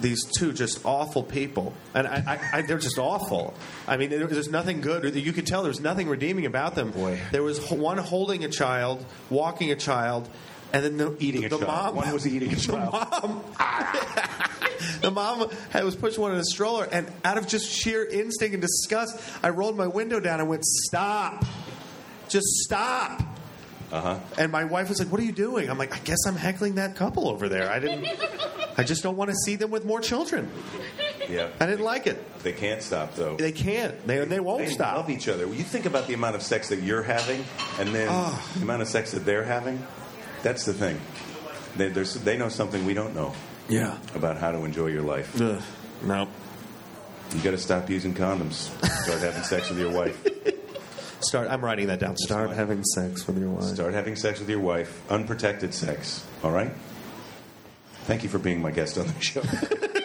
[0.00, 2.22] these two just awful people, and I,
[2.52, 3.54] I, I, they're just awful.
[3.88, 5.14] I mean, there, there's nothing good.
[5.14, 6.90] You could tell there's nothing redeeming about them.
[6.90, 7.18] Boy.
[7.32, 10.28] there was one holding a child, walking a child,
[10.72, 11.94] and then the, Eating the, a the child.
[11.94, 12.92] mom One was eating a the child.
[12.92, 13.44] mom.
[15.02, 18.54] The mom had, was pushing one in a stroller, and out of just sheer instinct
[18.54, 21.44] and disgust, I rolled my window down and went, "Stop!
[22.28, 23.20] Just stop!"
[23.92, 24.18] Uh-huh.
[24.38, 26.76] And my wife was like, "What are you doing?" I'm like, "I guess I'm heckling
[26.76, 27.70] that couple over there.
[27.70, 28.06] I didn't.
[28.78, 30.50] I just don't want to see them with more children.
[31.28, 31.48] Yeah.
[31.60, 32.42] I didn't like it.
[32.42, 33.36] They can't stop though.
[33.36, 34.06] They can't.
[34.06, 34.96] They they won't They stop.
[34.96, 35.46] love each other.
[35.46, 37.44] Well, You think about the amount of sex that you're having,
[37.78, 38.46] and then Ah.
[38.56, 39.84] the amount of sex that they're having.
[40.42, 41.00] That's the thing.
[41.76, 43.32] They, they know something we don't know
[43.68, 43.96] Yeah.
[44.14, 45.40] about how to enjoy your life.
[45.40, 45.62] Ugh.
[46.04, 46.28] No.
[47.34, 48.70] You got to stop using condoms.
[49.04, 50.26] Start having sex with your wife.
[51.20, 51.48] Start.
[51.50, 52.16] I'm writing that down.
[52.16, 53.64] Start having sex with your wife.
[53.74, 55.00] Start having sex with your wife.
[55.10, 56.26] Unprotected sex.
[56.42, 56.72] All right.
[58.04, 59.42] Thank you for being my guest on the show.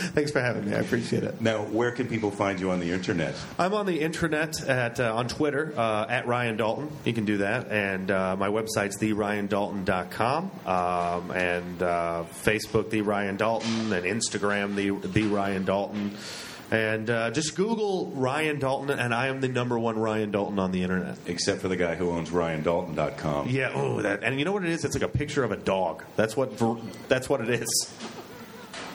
[0.14, 0.74] Thanks for having me.
[0.74, 1.40] I appreciate it.
[1.42, 3.34] now, where can people find you on the internet?
[3.58, 6.90] I'm on the internet at uh, on Twitter uh, at Ryan Dalton.
[7.04, 13.36] You can do that, and uh, my website's theryandalton.com, um, and uh, Facebook the Ryan
[13.36, 16.16] Dalton, and Instagram the the Ryan Dalton,
[16.70, 20.72] and uh, just Google Ryan Dalton, and I am the number one Ryan Dalton on
[20.72, 21.18] the internet.
[21.26, 23.48] Except for the guy who owns RyanDalton.com.
[23.50, 24.84] Yeah, oh, that, and you know what it is?
[24.84, 26.04] It's like a picture of a dog.
[26.16, 26.58] That's what
[27.08, 27.92] that's what it is.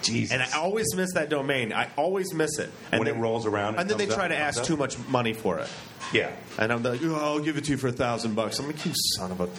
[0.06, 0.32] Jesus.
[0.34, 1.74] And I always miss that domain.
[1.74, 2.70] I always miss it.
[2.92, 4.66] And When it rolls around, it and then they try up, to ask up?
[4.66, 5.68] too much money for it.
[6.14, 6.32] yeah.
[6.58, 8.60] And I'm like, oh, I'll give it to you for a thousand bucks.
[8.60, 9.50] I'm like, you son of a.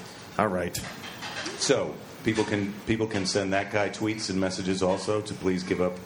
[0.40, 0.76] All right.
[1.58, 1.94] So
[2.24, 5.96] people can people can send that guy tweets and messages also to please give up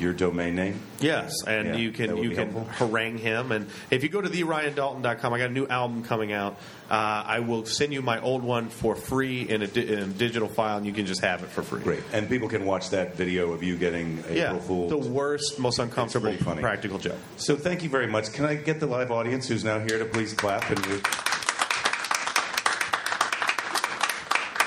[0.00, 0.80] your domain name.
[1.00, 2.86] Yes, and Yeah, you can you can helpful.
[2.88, 3.52] harangue him.
[3.52, 6.58] And if you go to theryandalton.com, I got a new album coming out.
[6.90, 10.06] Uh, I will send you my old one for free in a, di- in a
[10.06, 11.82] digital file, and you can just have it for free.
[11.82, 14.90] Great, and people can watch that video of you getting April Yeah, Fool's.
[14.90, 16.60] the worst, most uncomfortable funny.
[16.60, 17.18] practical joke.
[17.36, 18.32] so thank you very much.
[18.32, 21.00] Can I get the live audience who's now here to please clap and re-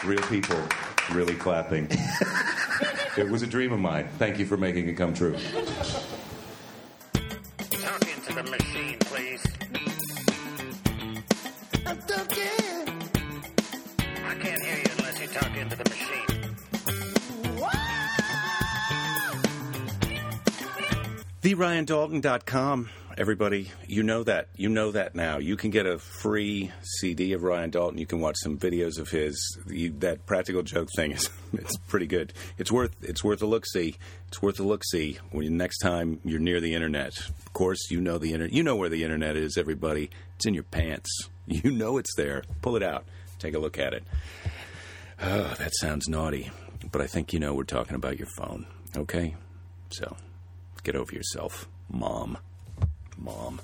[0.05, 0.57] real people
[1.11, 1.87] really clapping.
[3.17, 4.07] it was a dream of mine.
[4.17, 5.35] Thank you for making it come true.
[7.13, 9.43] Talk into the machine, please.
[11.85, 12.87] I'm talking.
[14.25, 16.03] I can't hear you unless you talk into the machine.
[21.41, 22.89] TheRyanDalton.com.
[23.15, 24.47] Everybody, you know that.
[24.55, 25.37] You know that now.
[25.37, 27.99] You can get a free CD of Ryan Dalton.
[27.99, 29.59] You can watch some videos of his.
[29.67, 32.33] You, that practical joke thing is it's pretty good.
[32.57, 33.97] It's worth it's worth a look see.
[34.29, 37.13] It's worth a look see when next time you're near the internet.
[37.19, 38.53] Of course, you know the internet.
[38.53, 39.57] You know where the internet is.
[39.57, 41.09] Everybody, it's in your pants.
[41.45, 42.43] You know it's there.
[42.61, 43.03] Pull it out.
[43.37, 44.05] Take a look at it.
[45.21, 46.51] Oh, that sounds naughty,
[46.89, 48.65] but I think you know we're talking about your phone.
[48.95, 49.35] Okay,
[49.89, 50.15] so
[50.83, 52.37] get over yourself, mom.
[53.23, 53.61] Mom.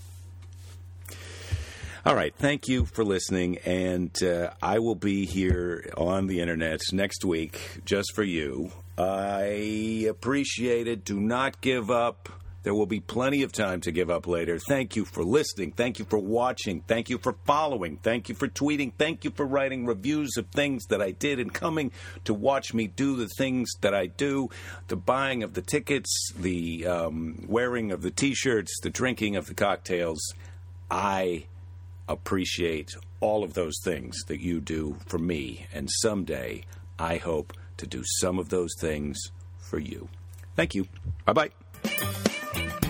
[2.05, 2.33] All right.
[2.33, 3.57] Thank you for listening.
[3.65, 8.71] And uh, I will be here on the internet next week just for you.
[8.97, 11.03] I appreciate it.
[11.03, 12.29] Do not give up.
[12.63, 14.59] There will be plenty of time to give up later.
[14.59, 15.71] Thank you for listening.
[15.71, 16.81] Thank you for watching.
[16.81, 17.97] Thank you for following.
[17.97, 18.93] Thank you for tweeting.
[18.97, 21.91] Thank you for writing reviews of things that I did and coming
[22.25, 24.49] to watch me do the things that I do
[24.87, 29.45] the buying of the tickets, the um, wearing of the t shirts, the drinking of
[29.45, 30.19] the cocktails.
[30.91, 31.45] I
[32.07, 36.63] appreciate all of those things that you do for me, and someday
[36.97, 40.09] I hope to do some of those things for you.
[40.55, 40.87] Thank you.
[41.25, 42.28] Bye bye.
[42.51, 42.88] Thank you.